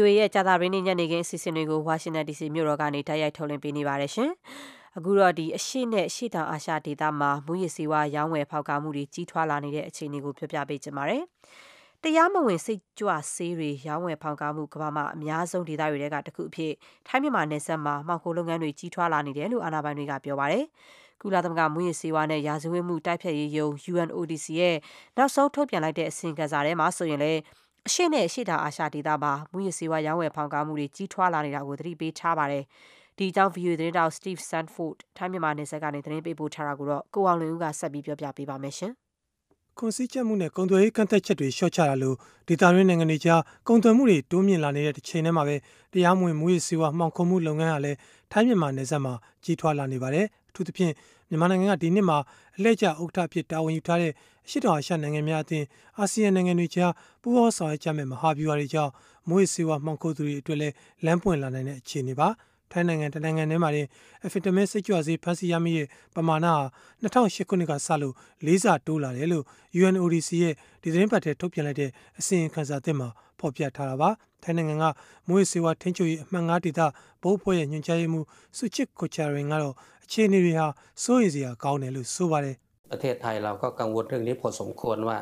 [0.02, 4.30] VOA ရဲ့ကြာသပတေးနေ့ညနေခင်းအစီအစဉ်တွေကို Washington DC မြို့တော်ကနေတိုက်ရိုက်ထုတ်လွှင့်ပေးနေပါတယ်ရှင်။
[4.98, 11.22] အခုတော့ဒီအရှိနဲ့ရှေ့တောင်အာရှဒေသမှာမူရစ်စေဝါရောင်းဝယ်ဖောက်ကားမှုတွေကြီးထွားလာနေတဲ့အခြေအနေကိုပြောပြပေးချင်ပါတယ်။
[12.04, 16.74] တရားမဝင်စိတ်ကြွဆေးတွေရောင်းဝယ်ဖောက်ကားမှုကမ္ဘာမှာအများဆုံးဒေသတွေထဲကတစ်ခုအဖြစ်
[17.08, 20.66] ထိုင်းမြန်မာနယ်စပ်မှာမှောင်ခိုလုပ်ငန်းတွေကြီးထွားလာနေတယ်လို့အာဏာပိုင်တွေကပြောပါတယ်။
[21.22, 24.76] ကုလသမဂ္ဂမူရစ်စေဝါနဲ့ရာဇဝတ်မှုတိုက်ဖျက်ရေးယုံ UNODC ရဲ့
[25.18, 27.40] နောက်ဆုံးထုတ်ပြန်လိုက်တဲ့အစီရင်ခံစာထဲမှာဆိုရင်လည်း
[27.88, 32.64] အရှိနဲ့အရှိတာအာရှဒေသမှာမူရစ်စေဝါရောင်းဝယ်ဖောင်ကားမှုတွေကြီးထွားလာနေတာကိုသတိပေးထားပါတယ်။
[33.18, 38.92] ဒီအကြောင်း VOA သတင်းတောက် Steve Sanford ထိုင်းမြန်မာနယ်စပ်ကနေသတင်းပေးပို့ထားတာကိုတော့ကိုအောင်လွင်ဦးကဆက်ပြီးပြောပြပေးပါမယ်ရှင်။
[39.78, 42.16] ကွန်စည်းချက်မှုနဲ့ကုန်သွယ်ရေးကန့်သက်ချက်တွေလျှော့ချတာလို့
[42.48, 45.56] ဒေတာရင်းနိုင်ငံတွေကြားကုန်သွယ်မှုတွေတိုးမြင့်လာနေတဲ့တစ်ချိန်တည်းမှာပဲ
[45.94, 47.98] တရားမဝင်မူရစ်စေဝါမှောင်ခိုမှုလုပ်ငန်းဟာလည်း
[48.32, 49.14] ထိုင်းမြန်မာနယ်စပ်မှာ
[49.44, 50.94] ကြီးထွားလာနေပါတယ်။အထူးသဖြင့်
[51.30, 52.18] မြန်မာနိုင်ငံကဒီနှစ်မှာ
[52.58, 54.12] အလှည့်ကျဥက္ကဋ္ဌအဖြစ်တာဝန်ယူထားတဲ့
[54.46, 55.66] အရှိတော်အာရှနိုင်ငံများအသင်း
[56.00, 58.92] အာဆီယံနိုင်ငံတွေကြားပူးပေါင်းဆောင်ရွက်ကြမယ့်မဟာဗျူဟာတွေကြောင့်
[59.28, 60.74] မူရစ်စေဝါမှောင်ခိုသူတွေအတွက်လည်း
[61.06, 62.28] လမ်းပွင့်လာနိုင်တဲ့အခြေအနေပါ။
[62.72, 63.88] ထိုင်းနိုင်ငံတနိုင်ငံထဲမှာတင်
[64.26, 66.64] အဖက်တမင်စိတ်ကြွစေးဖမ်းဆီးရမိရဲ့ပမာဏဟာ
[67.04, 68.14] 2008ခုနှစ်ကစလို့
[68.46, 69.46] လေးဆတိုးလာတယ်လို့
[69.80, 73.08] UNODC ရဲ့ဒီသတင်းပတ်ထဲထုတ်ပြန်လိုက်တဲ့အစီရင်ခံစာသစ်မှာ
[73.40, 74.10] ဖော်ပြထားတာပါ။
[74.44, 74.86] ထိုင်းနိုင်ငံက
[75.28, 76.82] မွေးစေဝါထင်းချိုရေးအမှတ်၅ဒေသ
[77.24, 78.26] ဘိုးဖွဲ့ရဲ့ညွှန်ကြားရေးမှူး
[78.58, 80.68] စုချစ်ကိုချာရင်ကတော့အခြေအနေတွေဟာ
[81.04, 82.56] စိုးရိမ်စရာကောင်းတယ်လို့ဆိုပါတယ်
[82.91, 85.19] ประเทศไทยเราก็กังวลเรื่องนี้พอสมควรว่า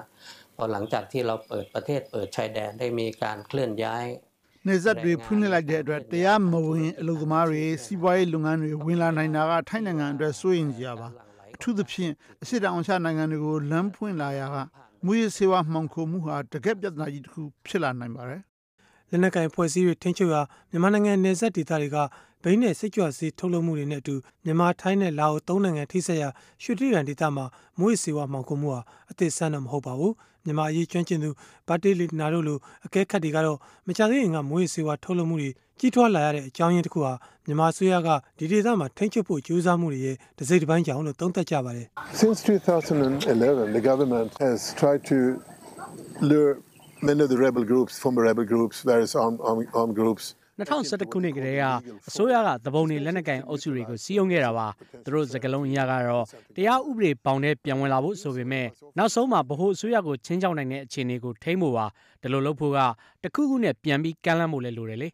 [0.57, 4.07] พอหลังจากที่เราเปิดประเทศเปิดชายแดนได้มีการเคลื่อนย้าย
[4.67, 11.09] နေဆက်တွေဖွင့်လှစ်လိုက်တဲ့အတွက်တရားမဝင်အလုပ်သမားတွေစီးပွားရေးလုပ်ငန်းတွေဝင်လာနိုင်တာကထိုင်းနိုင်ငံအတွက်စိုးရိမ်စရာပါ
[11.55, 12.12] အထူးသဖြင့်
[12.43, 14.57] အစစ်တောင်ရှာနိုင်ငံတွေကိုလမ်းဖွင့်လာရာက
[15.05, 18.43] မူရစေဝါမှောင်ခိုမှုဟာတကက်ပြဿနာကြီးတစ်ခုဖြစ်လာနိုင်ပါတယ်
[19.11, 20.40] လက်နက်ကင်ဖွဲ့စည်းတွေထိန်းချုပ်ရာ
[20.71, 21.99] မြန်မာနိုင်ငံနယ်စပ်ဒေသတွေက
[22.43, 26.30] ဘိန်းနဲ့စိတ်ကြွဆေးထုတ်လုပ်မှုတွေနဲ့အတူမြန်မာထိုင်းနဲ့လာအိုသုံးနိုင်ငံထိစပ်ရာ
[26.63, 27.45] ရွှေတိရန်ဒေသမှာ
[27.80, 30.13] မွေးစေဝါမှောင်ခိုမှုဟာအသစ်ဆန်းတော့မဟုတ်ပါဘူး
[30.45, 31.30] မြန်မာအရေးကျွမ်းကျင်သူ
[31.67, 35.49] ဗတ်တေးလီနာတို့လိုအကဲခတ်တွေကတော့မကြသေးခင်ကမွေးစေဝါထုတ်လုပ်မှုတွေ
[35.80, 37.13] ကြီးထွားလာရတဲ့အကြောင်းရင်းတစ်ခုဟာ
[37.45, 41.88] မြန်မာဆွေးရကဒီဒေသမှာထိန်းချုပ်ဖို့ကြိုးစားမှုတွေရဲ့တစ်စိတ်တစ်ပိုင်းကြောင့်လို့သုံးသပ်ကြပါတယ်
[42.23, 45.17] Since 2011, the government has tried to
[46.30, 46.52] lure
[47.02, 50.25] many of the rebel groups, former rebel groups, various armed, armed, armed groups,
[50.60, 51.63] 2011ခုနှစ်ကတည်းက
[52.08, 54.67] အစိုးရကသဘုံတွေလက်နက်ကင်အုပ်စုတွေကိုစီးရုံခဲ့တာပါ
[55.04, 58.67] သူတို့စကလုံးအရကတော့တရားဥပဒေပေါင်းတဲ့ပြန်ဝင်လာဖို့ဆိုပေမဲ့
[58.98, 61.86] နောက်ဆုံးမှာဗဟိုအစိုးရကိုချင်းချောက်နိုင်တဲ့အခြေအနေကိုထိမ့်ဖို့ပါ
[62.22, 62.80] ဒီလိုလုပ်ဖို့က
[63.24, 65.10] တခုခုနဲ့ပြန်ပြီးကမ်းလှမ်းဖို့လည်းလိုတယ်လေ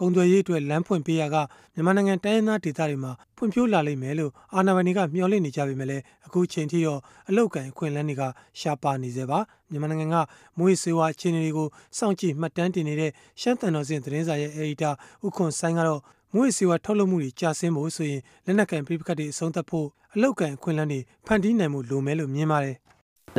[0.00, 1.36] ကုန်သွယ်ရေးအတွက်လမ်းဖွင့်ပေးရက
[1.74, 8.22] မြန်မာနိုင်ငံတိုင်းရင်းသားဒေသတွေမှာဖွံ့ဖြိုးလာလိမ့်မယ်လို့အာဏာပိုင်တွေကမျှော်လင့်နေကြပေမဲ့လည်းအခုချိန်ထိတော့အလောက်ကန်အခွင့်အလန်းတွေက
[8.60, 9.38] ရှားပါနေသေးပါ
[9.70, 10.16] မြန်မာနိုင်ငံက
[10.58, 14.90] မွေးစေဝါအခြေအနေတွေကိုစောင့်ကြည့်မှတ်တမ်းတင်နေတဲ့ရှမ်းတန်တော်စင်သတင်းစာရဲ့အယ်ဒီတာ
[15.26, 16.00] ဥခွန်ဆိုင်ကတော့
[16.34, 22.76] မွေးစေဝါထုတ်လုပ်မှုတွေကြာဆင်းဖို့ဆိုရင်လက်နက်ကန်ပြိပခတ်တွေအဆုံးသတ်ဖို့အလောက်ကန်အခွင့်အလန်းတွေဖန်တီးနိုင်မှုလိုမယ်လို့မြင်ပါတယ်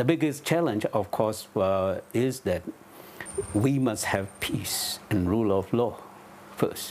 [0.00, 2.62] The biggest challenge, of course, uh, is that
[3.64, 4.76] we must have peace
[5.10, 5.92] and rule of law
[6.60, 6.84] first.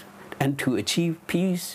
[0.43, 1.65] And to achieve peace,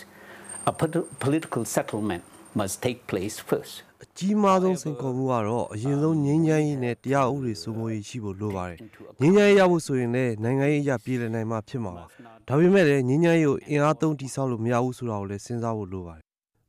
[0.69, 2.23] a polit- political settlement
[2.59, 3.73] must take place first.
[4.03, 8.77] အကြီးမားဆုံးစိန်ခေါ်မှုကတော့အရင်ဆုံးငြိမ်းချမ်းရေးနဲ့တရားဥပဒေစိုးမိုးရေးရှိဖို့လိုပါတယ်။
[9.21, 12.05] ငြိမ်းချမ်းရေးရဖို့ဆိုရင်လည်းနိုင်ငံရေးအရာပြည်လည်နိုင်မှဖြစ်မှာပါ။
[12.47, 16.23] ဒါပေမဲ့လည်းငြိမ်းချမ်းရေးကိုအင်အားသုံးတိစောက်လို့မရဘူးဆိုတာကိုလည်းစဉ်းစားဖို့လိုပါတယ်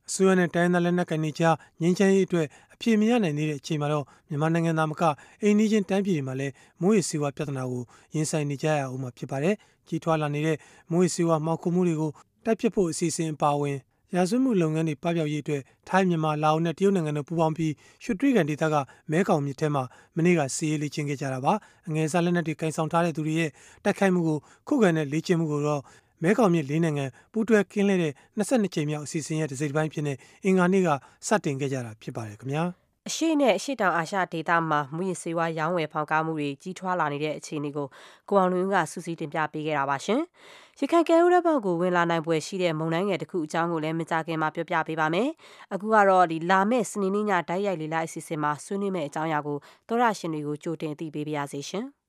[0.09, 5.03] အစိုးရနဲ့တိုင်းဒေသလက်နက်ကိုင်တွေကြားငြိမ်းချမ်းရေးအတွက်အပြေမရနိုင်သေးတဲ့အချိန်မှာတော့မြန်မာနိုင်ငံသားမက
[5.41, 7.83] အိမ်နီးချင်းတိုင်းပြည်တွေမှာလည်းမိုးရေစီဝါပြဿနာကို
[8.15, 9.55] ရင်ဆိုင်နေကြရအောင်မှာဖြစ်ပါတယ်။
[9.87, 10.57] ကြီးထွားလာနေတဲ့
[10.91, 12.11] မိုးရေစီဝါမှောက်ခုမှုတွေကို
[12.45, 13.77] တိုက်ပြစ်ဖို့အစီအစဉ်အပါအဝင်
[14.15, 18.75] ရာဇဝတ်မှုလုပ်ငန်းတွေပပျောက်ရေးအတွက်ထိုင်းမြန်မာလာအိုနဲ့တရုတ်နိုင်ငံတို့ပူးပေါင်းပြီးရွှေတြိဂံဒေသက
[19.11, 19.83] မဲကောင်မြစ်ထဲမှာ
[20.15, 21.53] မနေ့ကစီးရေးလေ့ကျင့်ခဲ့ကြတာပါ။
[21.87, 23.51] အငယ်စားလက်နက်တွေကင်ဆောင်ထားတဲ့သူတွေရဲ့
[23.83, 24.37] တိုက်ခိုက်မှုကို
[24.67, 25.81] ခုခံတဲ့လေ့ကျင့်မှုကိုတော့
[26.23, 30.13] မဲခေါင်မြစ်လေးနိုင်ငံပူးတွဲကင်းလဲတဲ့22ကြိမ်မြောက်အစီအစဉ်ရဲ့တစ်စိတ်တစ်ပိုင်းဖြစ်နေ
[30.45, 30.89] အင်္ဂါနေ့က
[31.27, 32.63] စတင်ခဲ့ကြတာဖြစ်ပါတယ်ခင်ဗျာ
[33.09, 37.87] အရှိနဲ့အရှိတောင်အာရှဒေသမှာမူရစ်စေဝါရောင်းဝယ်ဖောင်ကားမှုတွေကြီးထွားလာနေတဲ့အခြေအနေကို
[38.29, 40.21] ကိုအောင်လွင်ကစူးစီးတင်ပြပေးခဲ့တာပါရှင်။
[40.79, 45.29] ရခိုင်ကဲဦးတဲ့ဘောက်ကိုဝင်လာနိုင်ပွဲရှိတဲ့မုံတိုင်းငယ်တစ်ခုအကြောင်းကိုလည်းမကြခင်မှာပြောပြပေးပါမယ်။
[45.73, 51.85] အခုကတော့ဒီလာမယ့်စနေနေ့ညဓာတ်ရိုက်လေးလိုက်အစီအစဉ်မှာဆွေးနွေးမယ့်အကြောင်းအရာကိုသောရရှင်တွေကိုကြိုတင်အသိပေးပါရစေရှင်။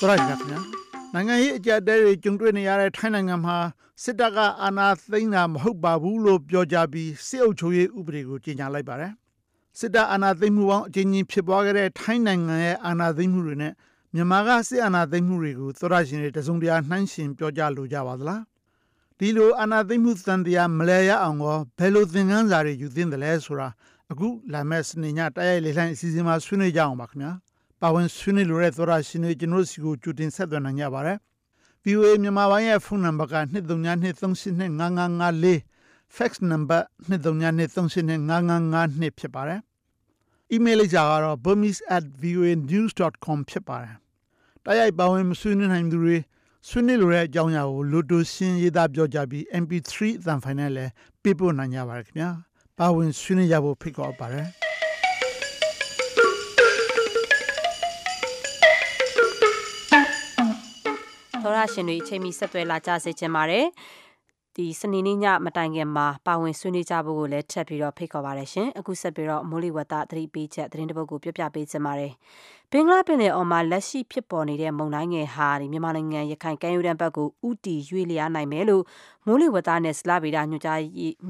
[0.00, 0.60] သောရရှိခင်ဗျာ
[1.14, 3.56] နိုင်ငံရေးအကြက်တဲတွေကြုံတွေ့နေရတဲ့ထိုင်းနိုင်ငံမှာ
[4.02, 9.12] စစ်တပ်ကအာဏာသိမ်းတာမဟုတ်ပါဘူးလို့ပြောကြပြီးစစ်အုပ်ချုပ်ရေးဥပဒေကိုကြေညာလိုက်ပါတယ်
[9.78, 13.72] စစ်တပ်အာဏာသိမ်းမှုပေါင်းအကြိမ်ကြီးဖြစ်ပွားခဲ့တဲ့ထိုင်းနိုင်ငံရဲ့အာဏာသိမ်းမှုတွေနဲ့
[14.14, 18.42] မြန်မာကစစ်အာဏာသိမ်းမှုတွေကိုသောရရှင်တွေတစုံတရာနှိုင်းယှဉ်ပြောကြလိုကြပါသလား
[19.18, 23.68] ဒီလိုအာဏာသိမ်းမှုသံတရားမလဲရအောင်ကောဘယ်လိုသင်ခန်းစာတွေယူသင့်တယ်လဲဆိုတာ
[24.10, 27.32] အခုလာမယ့်စနေညတိုက်ရိုက်လေလှိုင်းအစီအစဉ်မှာဆွေးနွေးကြအောင်ပါခင်ဗျာ
[27.80, 31.18] ပါဝင်ဆွေးနွေးလိုတဲ့သောရရှင်တွေကျွန်တော်တို့စီကိုကြိုတင်ဆက်သွင်းနိုင်ကြပါတယ်
[31.84, 35.56] VOA မြန်မာပိုင်းရဲ့ဖုန်းနံပါတ်က23235554
[36.16, 39.60] fax number 23235552ဖြစ်ပါတယ်။
[40.54, 43.94] email လိပ်စာကတော့ burmese@voanews.com ဖြစ်ပါတယ်။
[44.64, 46.16] တိုက်ရိုက်ပါဝင်မဆွေးနွေးနိုင်သူတွေ
[46.68, 50.90] ဆွေးနွေးလိုတဲ့အကြောင်းအရာကိုလိုတိုရှင်းရေးသားပြောကြပြီး MP3 အသံဖိုင်နဲ့လည်း
[51.22, 52.30] ပေးပို့နိုင်ကြပါတယ်ခင်ဗျာ။
[52.78, 54.46] ပါဝင်ဆွေးနွေးကြဖို့ဖိတ်ခေါ်ပါတယ်။
[61.58, 63.66] ရရှင်တွေအချိန်မီဆက်သွယ်လာကြစေချင်ပါတယ်
[64.56, 72.12] ဒီစနေနေ့ညမတိုင်ခင်မှာပါဝင်ဆွေးနွေးကြဖို့ကိုလည်းထပ်ပြီးတော့ဖိတ်ခေါ်ပါရရှင်အခုဆက်ပြီးတော့မိုးလေဝသသတိပေးချက်သတင်းတပုတ်ကိုပြပြပေးချင်ပါတယ်
[72.72, 78.84] ဘင်္ဂလားပင်လယ်အော်မှာလက်ရှိဖြစ်ပေါ်နေတဲ့မုန်တိုင်းငယ်ဟာဒီမြန်မာနိုင်ငံရခိုင်ကမ်းရိုးတန်းဘက်ကိုဥတီရွေ့လျားနိုင်မယ်လို့
[79.26, 80.80] မိုးလေဝသနဲ့စလဗေဒညွှန်ကြား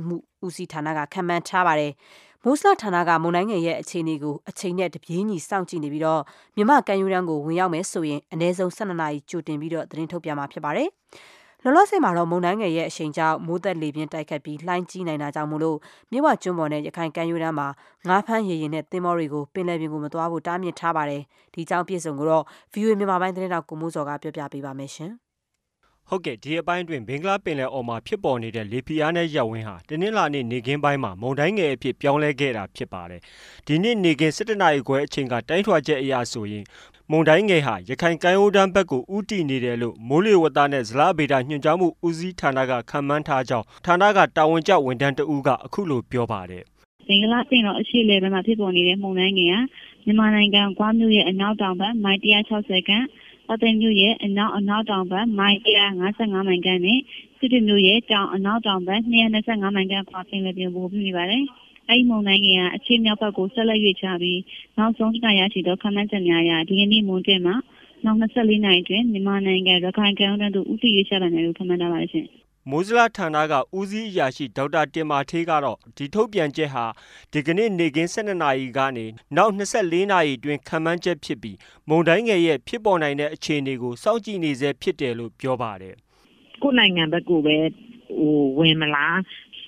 [0.06, 1.92] မှုဦးစီးဌာနကခန့်မှန်းထားပါတယ်
[2.44, 6.22] မိုးစလဌာနကမုန်တိုင်းငယ်ရဲ့အခြေအနေကိုအချိန်နဲ့တပြေးညီစောင့်ကြည့်နေပြီးတော့
[6.56, 10.88] မြမကန်ယူရန်ကိုဝင်ရောက်မယ်ဆိုရင်အနည်းဆုံး12နာရီကြိုတင်ပြီးတော့သတင်းထုတ်ပြန်မှာဖြစ်ပါတယ်။
[11.64, 15.78] လောလောဆယ်မှာတော့မုန်တိုင်းငယ်ရဲ့အချိန်ကြောင့်မိုးသက်လေပြင်းတိုက်ခတ်ပြီးလှိုင်းကြီးနိုင်တာကြောင့်မို့လို့
[16.12, 17.68] မြဝကျွန်းပေါ်နဲ့ရခိုင်ကန်ယူရန်မှာ
[18.08, 21.22] ငါးဖမ်းရေရင်နဲ့တင်မောတွေကိုပင်လယ်ပြင်ကိုမသွားဖို့တားမြစ်ထားပါတယ်။
[21.54, 25.12] ဒီကြောင့်ပြည်စုံကိုတော့ VOA မြန်မာပိုင်းသတင်းတောက်ကိုမိုးစော်ကပြောပြပေးပါမယ်ရှင်။
[26.10, 33.20] ဟုတ်ကဲ့ဒီအပိုင်းတွင်ဘင်္ဂလားပင်လယ်အော်မှာဖြစ်ပေါ်နေတဲ့လေဖိအားနဲ့ရပ်ဝန်းဟာတနင်္လာနေ့နေခင်းပိုင်းမှာမုန်တိုင်းငယ်အဖြစ်ပြောင်းလဲခဲ့တာဖြစ်ပါတယ်။
[33.66, 36.64] ဒီနေ့နေခင်း7နာရီခွဲအချိန်ကတိုင်းထွာချက်အရဆိုရင်
[37.10, 46.62] မုန်တိုင်းငယ်ဟာရခိုင်ကမ်းရိုးတန်းဘက်ကိုဥတီနေတယ်လို့မိုးလေဝသနဲ့ဇလဗေဒညွှန်ကြားမှုဦးစီးဌာနကခန့်မှန်းထားကြောင်းဌာနကတာဝန်ကျဝန်ထမ်းတဦးကအခုလိုပြောပါတယ်
[47.06, 49.60] ဘင်္ဂလားပင်တော်အရှေ့လေဘက်မှာဖြစ်ပေါ်နေတဲ့မုန်တိုင်းငယ်ဟာ
[50.04, 53.04] မြန်မာနိုင်ငံကွာမြို့ရဲ့အနောက်တောင်ဘက်မိုင်160ခန့်
[53.48, 56.98] ပတ်သိမ်မြို့ရဲ့အနောက်အနောက်တောင်ဘက်မိုင်155မိုင်ခန့်နဲ့
[57.38, 61.44] စစ်တွေမြို့ရဲ့တောင်အနောက်တောင်ဘက်225မိုင်ခန့်ခွာပင်လယ်ပြင်ပို့ပြနေပါတယ်။
[61.88, 64.40] အဲဒီမုန်တိုင်းငယ်ကအရှေ့မြောက်ဘက်ကိုဆက်လက်ရွေ့ချပြီး
[64.78, 67.54] နောက်ဆုံးတရရှိသောခန့်မှန်းချက်များအရဒီကနေ့မွန်တက်မှာ
[68.04, 72.26] နောက်24နာရီတွင်မြန်မာနိုင်ငံရခိုင်ကမ်းရိုးတန်းသို့ဦးတည်ရွေ့ချလာနိုင်လို့ခန့်မှန်းထားပါတယ်ရှင်။
[72.70, 76.84] မိုးစလဌာနက ဦးစီးအရာရှိ ဒေါက်တာတင်မာထေးကတော့ ဒီထုတ်ပြန်ချက်ဟာ
[77.32, 81.56] ဒီကနေ့ နေကင်း12နာရီကနေ နောက်24နာရီတွင်ခံမှန်းချက်ဖြစ်ပြီး
[81.88, 85.94] မုန်တိုင်းငယ်ရဲ့ ဖြစ်ပေါ်နိုင်တဲ့ အခြေအနေကို စောင့်ကြည့်နေဆဲဖြစ်တယ်လို့ ပြောပါတယ်
[86.62, 87.56] ကိုယ့်နိုင်ငံဘက်ကိုပဲ
[88.18, 89.18] ဟိုဝင်မလား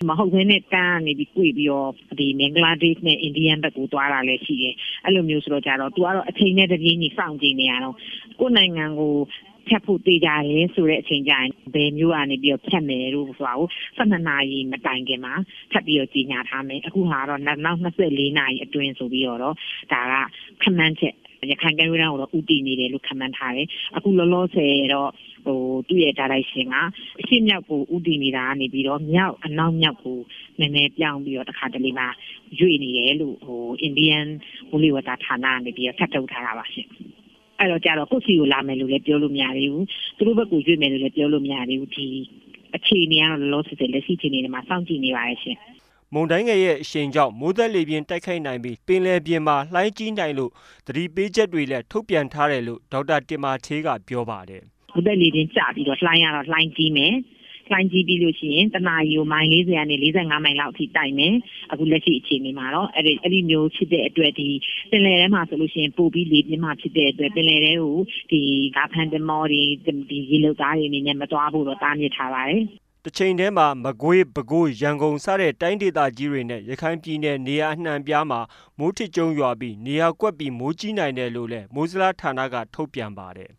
[0.09, 4.74] မဟုတ်ဘဲနဲ့တန်းကနေပြီး꿰ပြီးတော့ဒီမင်္ဂလာဒေ့ရှ်နဲ့ အိန္ဒိယဘက်ကို သွားတာလည်း ရှိတယ်
[5.05, 7.94] အဲ့လိုမျိုးဆိုတော့ကြတော့ तू ကတော့ အချိန်နဲ့ တပြေးညီ စောင့်ကြည့်နေရတော့
[8.40, 9.14] ကိုယ့်နိုင်ငံကို
[9.68, 13.68] ဖြတ်ဖို့တေးကြတယ်ဆိုတဲ့အချိန်ကျရင်ဘယ်မျိုးကနေပြီးတော့ဖြတ်မယ်လို့ဆိုတာကို
[13.99, 15.35] 12နာရီမတိုင်ခင်မှာ
[15.73, 19.53] ထပ်ပြီးတော့ကြီးညာထားမယ်အခုဟာတော့နောက်24နာရီအတွင်းဆိုပြီးတော့ဒါ
[19.92, 20.14] က
[20.62, 21.16] ခမန်းချက်
[21.51, 25.11] ရခိုင်ကမ်းရိုးတန်းကိုတော့ဥတည်နေတယ်လို့ခန့်မှန်းထားတယ်အခုလောလောဆယ်တော့
[25.44, 26.77] ဟိုသူ့ရဲ့ direction က
[27.20, 30.18] အရှင်းမြောက်ကိုဥတည်နေတာကနေပြီးတော့မြောက်အနောက်မြောက်ကို
[30.61, 32.09] နည်းနည်းပြောင်းပြီးတော့တခါတလေမှာ
[32.59, 34.27] ရွေ့နေတယ်လို့ဟို Indian
[34.70, 36.88] ဝလီဝတာဌာနကနေပြီးတော့ထပ်ထုတ်ထားတာပါရှင်
[37.61, 42.07] အဲ့တော့ကြတော့ကိုယ့်စီကိုလာမယ်လို့လည်းပြောလို့မရသေးဘူးသူတို့ဘက်ကိုရွေ့မယ်လို့လည်းပြောလို့မရသေးဘူးဒီ
[42.77, 45.57] အခြေအနေကတော့လောလောဆယ်လက်ရှိအခြေအနေတွေမှာစောင့်ကြည့်နေပါရဲ့ရှင်
[46.14, 50.51] မုန်တိုင်းငယ်ရဲ့အရှိန်ကြောင့်မိုးသက်လေပြင်းတိုက်ခိုက်နိုင်ပြီးပင်လယ်ပြင်မှာလှိုင်းကြီးနိုင်လို့
[50.87, 57.14] သတိပေးချက်တွေလည်းထုတ်ပြန်ထားတယ်လို့ဒေါက်တာတင်မာသေးကပြောပါတယ်ဘုဒ္ဓလေးချင်းကြပြီးတော့လှိုင်းရတော့လှိုင်းကြီးမယ်
[57.70, 61.35] လှိုင်းကြီးပြီးလို့ရှိရင်တနာရီကိုမိုင်40ကနေ45မိုင်လောက်အထိတိုက်မယ်
[61.72, 64.48] အခုလက်ရှိအခြေအနေမှာတော့အဲ့ဒီအဲ့ဒီမျိုးဖြစ်တဲ့အတွက်ဒီ
[64.90, 67.96] ပင်လယ်ထဲမှာဆိုလို့ရှိရင်ပို့ပြီးလေပြင်းမှဖြစ်တဲ့အတွက်ပင်လယ်ထဲကို
[68.30, 68.40] ဒီ
[68.76, 69.62] ကဖန်တမောတွေ
[70.11, 72.62] ဒီရေလုတ်သားတွေအနေနဲ့မသွားဖို့တော့တားမြစ်ထားပါတယ်
[73.04, 78.40] တစ်ချိန်တည်းမှာမကွေးပဲခူးရန်ကုန်စတဲ့တိုင်းဒေသကြီးတွေနဲ့ရခိုင်ပြည်နယ်နေရာအနှံ့ပြားမှာ
[78.78, 83.50] မိုးထစ်ကျုံရွာပြီးနေရာကွက်ပြီးမိုးကြီးနိုင်တယ်လို့လည်းမိုးစလားဌာနကထုတ်ပြန်ပါတယ်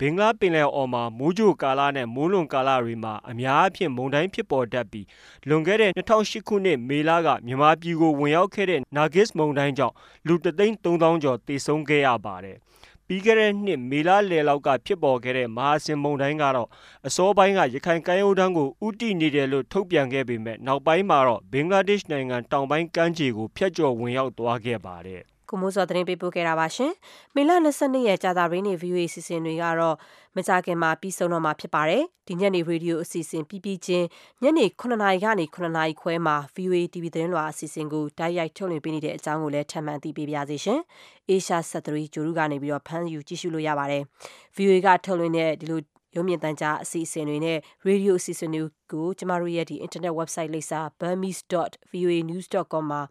[0.00, 5.06] ဘင်္ဂလားပင်လယ်အော်မှာ မိုးကြိုကာလနဲ့ မိုးလွန်ကာလတွေမှာ အများအဖြစ်မုန်တိုင်းဖြစ်ပေါ်တတ်ပြီး
[5.48, 9.94] လွန်ခဲ့တဲ့2008ခုနှစ် မေလက မြန်မာပြည်ကို ဝင်ရောက်ခဲ့တဲ့ နာဂစ်မုန်တိုင်းကြောင့်
[10.26, 12.56] လူ33000ကျော် သေဆုံးခဲ့ရပါတယ်။
[13.06, 16.68] ပြီးခဲ့တဲ့နှစ် မေလလယ်လောက်က ဖြစ်ပေါ်ခဲ့တဲ့ မဟာစင်မုန်တိုင်းကတော့
[17.06, 26.92] အစောပိုင်းက ရခိုင်ကမ်းရိုးတန်းကိုဥတီနေတယ်လို့ ထုတ်ပြန်ခဲ့ပေမဲ့ နောက်ပိုင်းမှာတော့ ဘင်္ဂလားဒေ့ရှ်နိုင်ငံ တောင်ပိုင်းကမ်းခြေကိုဖျက်ကျော်ဝင်ရောက်သွားခဲ့ပါတယ်။ ကိုမိုးစောသတင်းပေးပို့ခဲ့တာပါရှင်။
[27.34, 29.96] မေလ22ရက်ကြာသပတေးနေ့ VOA စီစဉ်တွေကတော့
[30.36, 34.06] မကြခင်မှာပြီးဆုံးတော့မှာဖြစ်ပါတယ်။ဒီညနေရေဒီယိုအစီအစဉ်ပြီးပြီးချင်း
[34.42, 40.80] ညနေ9နာရီကနေ9နာရီခွဲမှာ VOA TV သတင်းလွှာအစီအစဉ်ကိုတိုက်ရိုက်ထုတ်လွှင့်ပေးနေတဲ့အကြောင်းကိုလည်းထပ်မံသိပေးပါရစေရှင်။
[41.30, 44.02] Asia 73ဂျိုရုကနေပြီးတော့ဖမ်းယူကြည့်ရှုလို့ရပါတယ်။
[44.56, 45.80] VOA ကထုတ်လွှင့်တဲ့ဒီလို
[46.16, 53.02] ရုံမြင့်တန်းကြားအစီအစဉ်တွေနဲ့ရေဒီယိုအစီအစဉ်တွေကိုကျမတို့ရဲ့ဒီ internet website လိပ်စာ burmese.voanews.com မှာ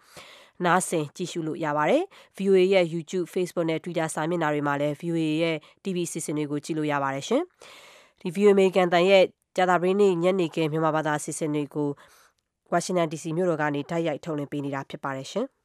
[0.64, 2.04] နားဆင်ကြည့်ရှုလို့ရပါတယ်။
[2.38, 7.42] VOA ရဲ့ YouTube, Facebook နဲ့ Twitter စာမျက်နှာတွေမှာလည်း VOA ရဲ့ TV အစီအစဉ်တွေကိုကြည့်လို့ရပါတယ်ရှင်။
[8.22, 9.24] ဒီ VOA အမေရိကန်တန်ရဲ့
[9.56, 11.90] ကြာသပတေးနေ့ညနေခင်းမြန်မာဘာသာအစီအစဉ်တွေကို
[12.72, 15.46] ဝါရှင်တန် DC မြို့တော်ကနေတိုက်ရိုက်ထုတ်လွှင့်ပေးနေတာဖြစ်ပါတယ်ရှင်။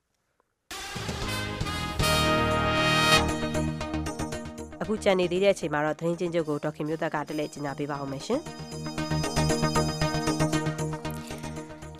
[4.82, 8.40] အခုကြံနေသေးတဲ့အချိန်မှာတော့သတင်းချင်းချုပ်ကိုဒေါက်ခင်မျိုးသက်ကတလဲကျင်ညာပေးပါအောင်မယ်ရှင်။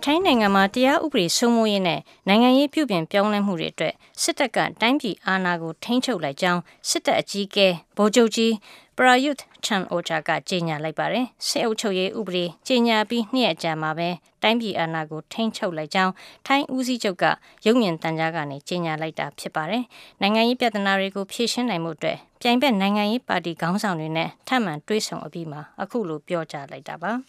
[0.04, 8.52] ထိုင်းနိုင်ငံမှာတရားဥပဒေစိုးမိုးရေးနဲ့နိုင်ငံရေးပြုပြင်ပြောင်းလဲမှုတွေအတွက်စစ်တပ်ကတိုင်းပြည်အာဏာကိုထိန်းချုပ်လိုက်ကြောင်းစစ်တပ်အကြီးအကဲဗိုလ်ချုပ်ကြီး
[8.96, 14.08] ပရာယုတ်ချန်အိုချာကကြေညာလိုက်ပါတယ်။စစ်အုပ်ချုပ်ရေးဥပဒေကြေညာပြီးနှစ်ရက်ကြာမှာပဲ
[14.42, 16.12] တိုင်းပြည်အာဏာကိုထိန်းချုပ်လိုက်ကြောင်း
[16.46, 17.24] ထိုင်းဦးစီးချုပ်က
[17.66, 19.82] ရုပ်မြင်သံကြားကနေကြေညာလိုက်တာဖြစ်ပါတယ်။
[20.20, 27.12] နိုင်ငံရေးပြဿနာတွေကိုဖြေရှင်းနိုင်မှုအတွက်ပြိုင်ဘက်နိုင်ငံရေးပါတီခေါင်းဆောင်တွေနဲ့ထပ်မံတွဲဆုံအပြီးမှာအခုလိုပြောကြားလိုက်တာပါ။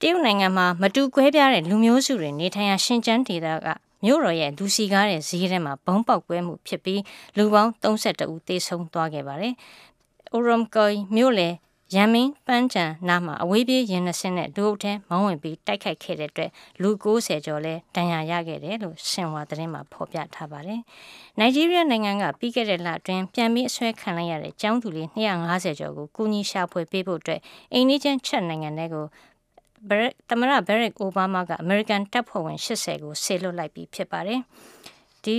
[0.00, 3.66] တရုတ်နိုင်ငံမှာမတူကွဲပြားတဲ့လူမျိုးစုတွေနေထိုင်ရာရှင်ကျန်းဒေသက
[4.04, 7.02] မြို့တော်ရဲ့လူစီကားတဲ့ဈေးထဲမှာဘုံပေါက်ကွဲမှုဖြစ်ပြီး
[7.36, 9.54] လူပေါင်း32ဦးသေဆုံးသွားခဲ့ပါတယ်။
[10.36, 11.48] Urumqi မြို့လေ
[11.94, 16.50] ရန်မင်းပန်းချံနားမှာအဝေးပြေးရင်နှစင်းနဲ့ဒုအုပ်ထဲမောင်းဝင်ပြီးတိုက်ခိုက်ခဲ့တဲ့အတွက်
[16.82, 20.80] လူ90ကျော်လဲဒဏ်ရာရခဲ့တယ်လို့ရှင်ဝါသတင်းမှာဖော်ပြထားပါတယ်။
[21.38, 27.40] နိုင်ဂျီးရီးယားနိုင်ငံကပြီးခဲ့တဲ့လအတွင်းပြန်ပြီးအဆွဲခံလိုက်ရတဲ့ကျောင်းသူလေး250ကျော်ကိုကူညီရှာဖွေပေးဖို့အတွက်
[27.72, 29.06] အိန္ဒိချင်းချက်နိုင်ငံတွေကို
[30.28, 34.40] သမရဘရက်အိုဘားမားကအမေရိကန်တပ်ဖွဲ့ဝင်80ကိုဆေလွတ်လိုက်ပြီးဖြစ်ပါတယ်။
[35.24, 35.36] ဒီ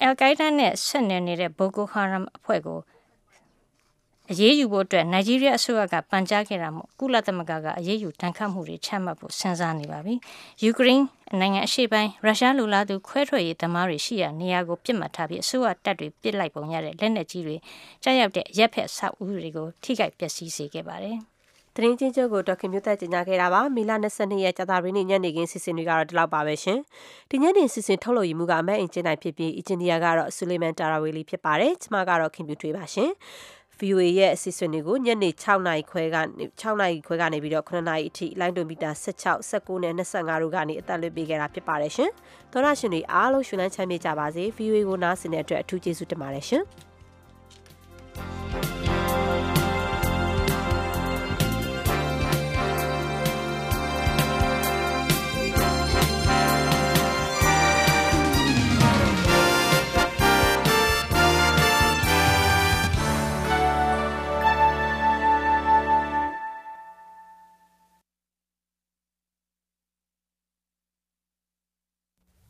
[0.00, 2.80] အယ်ကိုင်းဒါနဲ့ဆက်နွယ်နေတဲ့ဘိုကိုဟာရမ်အဖွဲ့ကို
[4.30, 10.14] အရေးယူဖို့အတွက်နိုင်ဂျီးရီးယားအစိုးရကပန်ကြားခဲ့တာမို့ကုလသမဂ္ဂကအရေးယူတန်ခတ်မှုတွေချမှတ်ဖို့စဉ်းစားနေပါပြီ။
[10.62, 11.06] ယူကရိန်း
[11.40, 17.56] နိုင်ငံအရှေ့ပိုင်းရုရှားလူလာသူခွဲထွက်ရေးသမားတွေရှိရာနေရာကိုပြစ်မှတ်ထားပြီးအစိုးရတပ်တွေပစ်လိုက်ပုံရတဲ့လက်နက်ကြီးတွေ
[18.02, 21.18] ကြားရောက်တဲ့ရက်ဖက်ဆောက်ဦးတွေကိုထိခိုက်ပျက်စီးစေခဲ့ပါတယ်။
[21.80, 26.78] သတင်းချင်းချုပ်ကိုဒေါက်ခင်မျိုးသက်ကြီးညာခဲ့တာပါမေလ22ရက်ကြာသပတေးနေ့ညနေခင်းစီစဉ်တွေကတော့ဒီလောက်ပါပဲရှင်
[27.30, 33.10] ဒီညနေစီစဉ်ထုတ်လို့ရမှုကအမဲအင်ကျင်းနိုင်ဖြစ်ပြီးအင်ဂျင်နီယာကတော့ဆူလီမန်တာရာဝေလီဖြစ်ပါတယ်ကျမကတော့ခင်ပြူထွေးပါရှင်
[33.78, 42.10] VOA ရဲ့အစီအစဉ်တွေကိုညနေ6နာရီခွဲကနေ6နာရီခွဲကနေပြီးတော့9နာရီအထိလိုင်းဒိုမီတာ16 19နဲ့25တို့ကနေအသက်လွှင့်ပေးခဲ့တာဖြစ်ပါတယ်ရှင်
[42.52, 46.62] သောရရှင်တွေအားလုံးရှင်လန်းချမ်းမြေ့ကြပါစေ VOA ကိုနားဆင်တဲ့အတွက်အထူးကျေးဇူးတင်ပါတယ်ရှင်